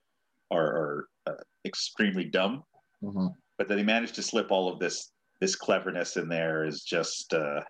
are, 0.49 0.65
are 0.65 1.07
uh, 1.27 1.33
extremely 1.65 2.25
dumb. 2.25 2.63
mhm. 3.03 3.33
But 3.59 3.67
that 3.67 3.75
they 3.75 3.83
managed 3.83 4.15
to 4.15 4.23
slip 4.23 4.51
all 4.51 4.71
of 4.71 4.79
this 4.79 5.11
this 5.41 5.55
cleverness 5.55 6.17
in 6.17 6.27
there 6.29 6.65
is 6.65 6.81
just 6.83 7.33
uh, 7.33 7.61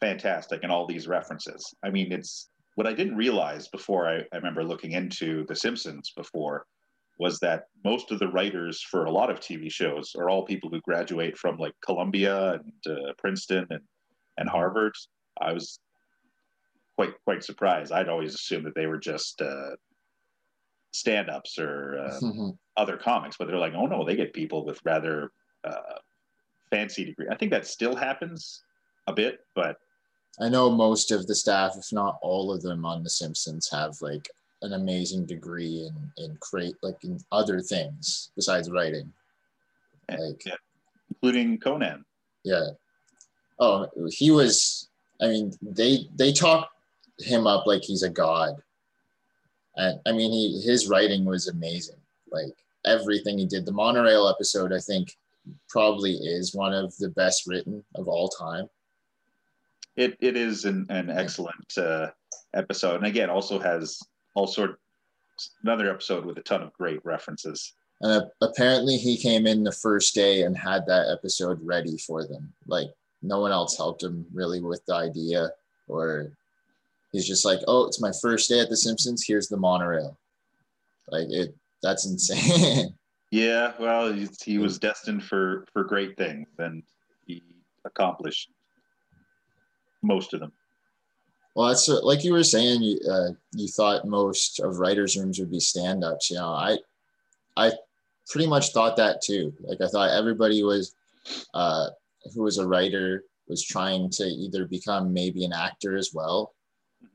fantastic, 0.00 0.62
and 0.62 0.70
all 0.70 0.86
these 0.86 1.08
references. 1.08 1.74
I 1.82 1.90
mean, 1.90 2.12
it's 2.12 2.50
what 2.74 2.86
I 2.86 2.92
didn't 2.92 3.16
realize 3.16 3.68
before. 3.68 4.06
I, 4.08 4.18
I 4.32 4.36
remember 4.36 4.62
looking 4.64 4.92
into 4.92 5.46
The 5.48 5.56
Simpsons 5.56 6.12
before 6.16 6.66
was 7.18 7.38
that 7.38 7.64
most 7.84 8.10
of 8.10 8.18
the 8.18 8.28
writers 8.28 8.82
for 8.82 9.06
a 9.06 9.10
lot 9.10 9.30
of 9.30 9.40
TV 9.40 9.72
shows 9.72 10.14
are 10.18 10.28
all 10.28 10.44
people 10.44 10.68
who 10.68 10.80
graduate 10.82 11.38
from 11.38 11.56
like 11.56 11.72
Columbia 11.82 12.54
and 12.54 12.72
uh, 12.86 13.12
Princeton 13.18 13.66
and 13.70 13.82
and 14.36 14.48
Harvard. 14.48 14.94
I 15.40 15.52
was 15.52 15.78
quite 16.96 17.14
quite 17.24 17.42
surprised. 17.44 17.92
I'd 17.92 18.08
always 18.08 18.34
assumed 18.34 18.66
that 18.66 18.74
they 18.74 18.86
were 18.86 18.98
just 18.98 19.40
uh, 19.40 19.76
stand-ups 20.92 21.58
or 21.58 21.98
uh, 21.98 22.20
Mhm. 22.22 22.58
Other 22.76 22.96
comics, 22.96 23.36
but 23.36 23.48
they're 23.48 23.58
like, 23.58 23.74
oh 23.74 23.86
no, 23.86 24.04
they 24.04 24.16
get 24.16 24.32
people 24.32 24.64
with 24.64 24.80
rather 24.84 25.32
uh, 25.64 25.98
fancy 26.70 27.04
degree. 27.04 27.26
I 27.30 27.36
think 27.36 27.50
that 27.50 27.66
still 27.66 27.96
happens 27.96 28.62
a 29.06 29.12
bit, 29.12 29.40
but 29.54 29.78
I 30.40 30.48
know 30.48 30.70
most 30.70 31.10
of 31.10 31.26
the 31.26 31.34
staff, 31.34 31.76
if 31.78 31.92
not 31.92 32.18
all 32.22 32.52
of 32.52 32.62
them 32.62 32.84
on 32.84 33.02
The 33.02 33.10
Simpsons, 33.10 33.70
have 33.70 33.96
like 34.02 34.28
an 34.62 34.72
amazing 34.74 35.26
degree 35.26 35.88
in 35.88 36.24
in 36.24 36.36
create 36.40 36.76
like 36.82 37.02
in 37.04 37.18
other 37.32 37.60
things 37.60 38.30
besides 38.36 38.70
writing. 38.70 39.12
Like 40.10 40.44
yeah, 40.44 40.54
including 41.10 41.58
Conan. 41.58 42.04
yeah. 42.44 42.68
Oh, 43.58 43.88
he 44.10 44.30
was. 44.30 44.90
I 45.20 45.28
mean, 45.28 45.52
they 45.62 46.08
they 46.14 46.32
talk 46.32 46.68
him 47.18 47.46
up 47.46 47.66
like 47.66 47.82
he's 47.82 48.02
a 48.02 48.10
god, 48.10 48.56
and 49.76 49.98
I 50.06 50.12
mean, 50.12 50.30
he 50.30 50.60
his 50.60 50.88
writing 50.88 51.24
was 51.24 51.48
amazing. 51.48 51.96
Like 52.30 52.54
everything 52.86 53.38
he 53.38 53.46
did. 53.46 53.66
The 53.66 53.72
monorail 53.72 54.28
episode, 54.28 54.72
I 54.72 54.78
think, 54.78 55.16
probably 55.68 56.12
is 56.12 56.54
one 56.54 56.72
of 56.72 56.96
the 56.98 57.10
best 57.10 57.46
written 57.46 57.84
of 57.94 58.08
all 58.08 58.28
time. 58.28 58.68
It 59.96 60.16
it 60.20 60.36
is 60.36 60.64
an, 60.64 60.86
an 60.90 61.10
excellent 61.10 61.78
uh, 61.78 62.08
episode, 62.54 62.96
and 62.96 63.06
again, 63.06 63.30
also 63.30 63.58
has 63.58 64.00
all 64.34 64.46
sort 64.46 64.78
another 65.62 65.90
episode 65.90 66.24
with 66.24 66.38
a 66.38 66.42
ton 66.42 66.62
of 66.62 66.72
great 66.72 67.04
references. 67.04 67.72
And 68.02 68.22
uh, 68.22 68.26
apparently, 68.42 68.96
he 68.96 69.16
came 69.16 69.46
in 69.46 69.64
the 69.64 69.72
first 69.72 70.14
day 70.14 70.42
and 70.42 70.56
had 70.56 70.86
that 70.86 71.08
episode 71.10 71.58
ready 71.62 71.96
for 71.98 72.26
them. 72.26 72.52
Like 72.66 72.88
no 73.22 73.40
one 73.40 73.52
else 73.52 73.76
helped 73.76 74.02
him 74.02 74.26
really 74.32 74.60
with 74.60 74.84
the 74.86 74.94
idea, 74.94 75.50
or 75.88 76.32
he's 77.12 77.26
just 77.26 77.44
like, 77.44 77.60
"Oh, 77.66 77.86
it's 77.86 78.00
my 78.00 78.12
first 78.20 78.50
day 78.50 78.60
at 78.60 78.68
The 78.68 78.76
Simpsons. 78.76 79.24
Here's 79.26 79.48
the 79.48 79.56
monorail." 79.56 80.18
Like 81.08 81.28
it. 81.30 81.54
That's 81.82 82.06
insane. 82.06 82.94
Yeah, 83.32 83.72
well, 83.80 84.12
he, 84.12 84.28
he 84.44 84.58
was 84.58 84.78
destined 84.78 85.24
for 85.24 85.66
for 85.72 85.82
great 85.82 86.16
things, 86.16 86.46
and 86.58 86.84
he 87.26 87.42
accomplished 87.84 88.50
most 90.00 90.32
of 90.32 90.38
them. 90.38 90.52
well, 91.56 91.68
that's 91.68 91.88
like 91.88 92.22
you 92.22 92.32
were 92.32 92.44
saying. 92.44 92.82
You 92.82 93.00
uh, 93.10 93.30
you 93.52 93.66
thought 93.66 94.06
most 94.06 94.60
of 94.60 94.78
writers' 94.78 95.16
rooms 95.16 95.40
would 95.40 95.50
be 95.50 95.58
stand-ups. 95.58 96.30
You 96.30 96.36
know, 96.36 96.50
I 96.50 96.78
I 97.56 97.72
pretty 98.30 98.46
much 98.46 98.72
thought 98.72 98.96
that 98.96 99.22
too. 99.22 99.52
Like 99.60 99.80
I 99.80 99.88
thought 99.88 100.10
everybody 100.10 100.62
was 100.62 100.94
uh, 101.52 101.88
who 102.32 102.44
was 102.44 102.58
a 102.58 102.66
writer 102.66 103.24
was 103.48 103.62
trying 103.62 104.08
to 104.10 104.24
either 104.24 104.66
become 104.66 105.12
maybe 105.12 105.44
an 105.44 105.52
actor 105.52 105.96
as 105.96 106.12
well 106.14 106.54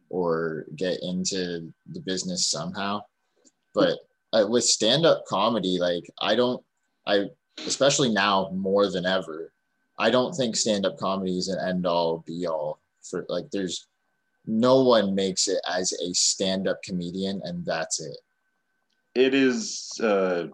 or 0.10 0.66
get 0.76 1.02
into 1.02 1.74
the 1.94 2.02
business 2.02 2.48
somehow. 2.48 3.02
But 3.74 4.00
uh, 4.34 4.46
with 4.48 4.64
stand-up 4.64 5.26
comedy, 5.28 5.78
like 5.80 6.04
I 6.22 6.36
don't, 6.36 6.64
I 7.06 7.26
especially 7.66 8.10
now 8.10 8.50
more 8.54 8.90
than 8.90 9.06
ever, 9.06 9.52
I 10.00 10.10
don't 10.10 10.34
think 10.34 10.56
stand-up 10.56 10.98
comedy 10.98 11.38
is 11.38 11.48
an 11.48 11.60
end-all, 11.68 12.24
be-all 12.26 12.80
for 13.04 13.26
like. 13.30 13.52
There's 13.52 13.88
no 14.46 14.82
one 14.82 15.14
makes 15.14 15.48
it 15.48 15.60
as 15.72 15.94
a 15.94 16.14
stand-up 16.14 16.82
comedian, 16.84 17.42
and 17.44 17.66
that's 17.66 18.02
it. 18.02 18.18
It 19.14 19.34
is 19.34 19.92
uh, 20.02 20.48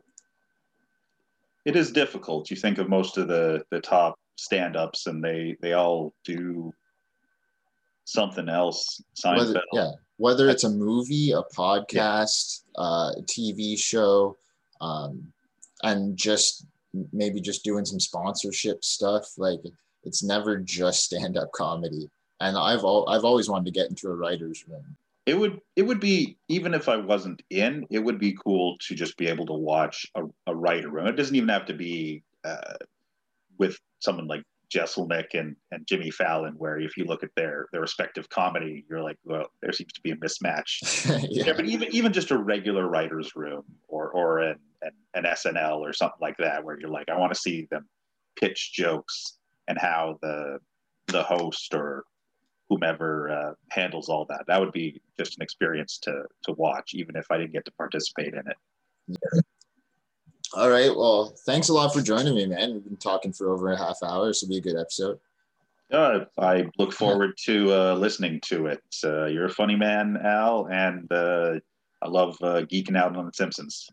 it 1.66 1.76
is 1.76 1.92
difficult. 1.92 2.50
You 2.50 2.58
think 2.58 2.78
of 2.80 2.90
most 2.90 3.18
of 3.18 3.28
the 3.28 3.64
the 3.70 3.80
top 3.80 4.20
stand-ups, 4.36 5.08
and 5.08 5.24
they 5.24 5.56
they 5.62 5.74
all 5.74 6.14
do 6.26 6.74
something 8.06 8.50
else. 8.50 9.02
Seinfeld. 9.16 9.38
Whether, 9.38 9.62
yeah, 9.74 9.92
whether 10.18 10.50
it's 10.50 10.64
a 10.64 10.70
movie, 10.70 11.32
a 11.32 11.44
podcast, 11.56 12.64
uh, 12.78 13.12
a 13.18 13.22
TV 13.24 13.78
show, 13.78 14.36
um, 14.82 15.32
and 15.84 16.18
just 16.18 16.66
maybe 17.14 17.40
just 17.40 17.64
doing 17.64 17.86
some 17.86 18.00
sponsorship 18.00 18.84
stuff. 18.84 19.26
Like 19.38 19.60
it's 20.04 20.24
never 20.24 20.58
just 20.58 21.06
stand-up 21.06 21.52
comedy. 21.52 22.10
And 22.40 22.58
I've 22.58 22.84
al- 22.84 23.08
I've 23.10 23.26
always 23.26 23.50
wanted 23.50 23.66
to 23.66 23.72
get 23.72 23.90
into 23.90 24.08
a 24.10 24.16
writer's 24.16 24.68
room. 24.68 24.96
it 25.26 25.38
would 25.38 25.60
it 25.76 25.82
would 25.84 26.00
be 26.00 26.38
even 26.48 26.74
if 26.74 26.88
I 26.88 26.98
wasn't 26.98 27.42
in, 27.50 27.86
it 27.90 28.00
would 28.00 28.20
be 28.20 28.38
cool 28.44 28.78
to 28.88 28.96
just 28.96 29.18
be 29.18 29.28
able 29.28 29.46
to 29.48 29.54
watch 29.54 30.06
a, 30.16 30.24
a 30.48 30.56
writer 30.56 30.90
room. 30.90 31.08
It 31.08 31.16
doesn't 31.16 31.36
even 31.36 31.50
have 31.50 31.66
to 31.68 31.74
be 31.74 32.24
uh, 32.44 32.76
with 33.58 33.78
someone 34.00 34.28
like 34.28 34.44
Jeselnik 34.74 35.34
and, 35.34 35.56
and 35.72 35.88
Jimmy 35.88 36.12
Fallon, 36.12 36.54
where 36.58 36.80
if 36.80 36.98
you 36.98 37.06
look 37.06 37.24
at 37.24 37.30
their 37.36 37.68
their 37.72 37.82
respective 37.82 38.30
comedy, 38.30 38.86
you're 38.90 39.02
like, 39.02 39.18
well, 39.24 39.48
there 39.62 39.72
seems 39.72 39.94
to 39.94 40.02
be 40.02 40.12
a 40.12 40.16
mismatch. 40.18 41.06
yeah. 41.30 41.46
Yeah, 41.46 41.54
but 41.54 41.66
even 41.66 41.88
even 41.92 42.14
just 42.14 42.32
a 42.32 42.38
regular 42.38 42.88
writer's 42.88 43.36
room 43.36 43.64
or 43.88 44.10
or 44.10 44.40
an, 44.40 44.60
an, 44.82 44.92
an 45.14 45.24
SNL 45.24 45.80
or 45.80 45.94
something 45.94 46.20
like 46.22 46.38
that, 46.38 46.64
where 46.64 46.80
you're 46.80 46.90
like, 46.90 47.10
I 47.10 47.18
want 47.18 47.34
to 47.34 47.40
see 47.40 47.68
them 47.72 47.88
pitch 48.40 48.74
jokes 48.74 49.38
and 49.68 49.78
how 49.78 50.18
the 50.22 50.60
the 51.08 51.24
host 51.24 51.74
or 51.74 52.04
whomever 52.70 53.30
uh, 53.32 53.54
handles 53.70 54.10
all 54.10 54.26
that. 54.26 54.44
That 54.48 54.60
would 54.60 54.74
be 54.74 55.02
just 55.18 55.38
an 55.38 55.44
experience 55.44 55.98
to 56.00 56.24
to 56.44 56.52
watch, 56.54 56.92
even 56.94 57.16
if 57.16 57.26
I 57.32 57.38
didn't 57.38 57.54
get 57.54 57.66
to 57.66 57.72
participate 57.72 58.34
in 58.34 58.40
it. 58.40 58.58
All 60.54 60.70
right. 60.70 60.96
Well, 60.96 61.36
thanks 61.46 61.70
a 61.70 61.74
lot 61.74 61.94
for 61.94 62.02
joining 62.02 62.36
me, 62.36 62.46
man. 62.46 62.74
We've 62.74 62.84
been 62.84 62.98
talking 62.98 63.34
for 63.34 63.52
over 63.52 63.72
a 63.72 63.78
half 63.78 63.98
hour. 64.04 64.28
This 64.28 64.42
will 64.42 64.50
be 64.50 64.58
a 64.58 64.62
good 64.62 64.78
episode. 64.78 65.20
Uh, 65.92 66.26
I 66.38 66.68
look 66.78 66.94
forward 66.94 67.38
to 67.46 67.74
uh, 67.74 67.96
listening 67.96 68.42
to 68.46 68.68
it. 68.68 68.84
Uh, 69.04 69.26
you're 69.26 69.46
a 69.46 69.50
funny 69.50 69.76
man, 69.76 70.18
Al, 70.24 70.68
and 70.70 71.12
uh, 71.12 71.60
I 72.02 72.08
love 72.08 72.38
uh, 72.42 72.62
geeking 72.64 72.98
out 72.98 73.16
on 73.16 73.26
The 73.26 73.32
Simpsons. 73.34 73.90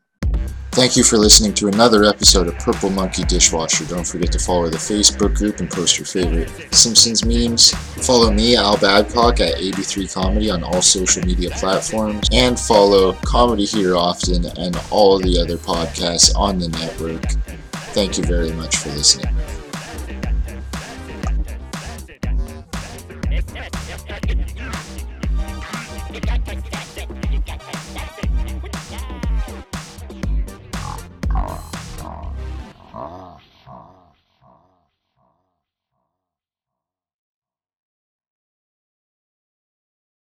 Thank 0.75 0.97
you 0.97 1.05
for 1.05 1.18
listening 1.18 1.55
to 1.55 1.68
another 1.68 2.03
episode 2.03 2.49
of 2.49 2.59
Purple 2.59 2.91
Monkey 2.91 3.22
Dishwasher. 3.22 3.85
Don't 3.85 4.05
forget 4.05 4.33
to 4.33 4.41
follow 4.41 4.68
the 4.68 4.77
Facebook 4.77 5.37
group 5.37 5.61
and 5.61 5.70
post 5.70 5.99
your 5.99 6.07
favorite 6.07 6.51
Simpsons 6.75 7.25
memes. 7.25 7.70
Follow 8.05 8.33
me, 8.33 8.57
Al 8.57 8.77
Babcock, 8.79 9.39
at 9.39 9.55
AB3 9.55 10.12
Comedy 10.12 10.51
on 10.51 10.64
all 10.64 10.83
social 10.83 11.25
media 11.25 11.51
platforms. 11.51 12.29
And 12.33 12.59
follow 12.59 13.12
Comedy 13.25 13.66
Here 13.66 13.95
Often 13.95 14.47
and 14.59 14.77
all 14.91 15.16
of 15.16 15.22
the 15.22 15.39
other 15.41 15.59
podcasts 15.59 16.37
on 16.37 16.59
the 16.59 16.66
network. 16.66 17.22
Thank 17.95 18.18
you 18.18 18.25
very 18.25 18.51
much 18.51 18.77
for 18.77 18.89
listening. 18.89 19.33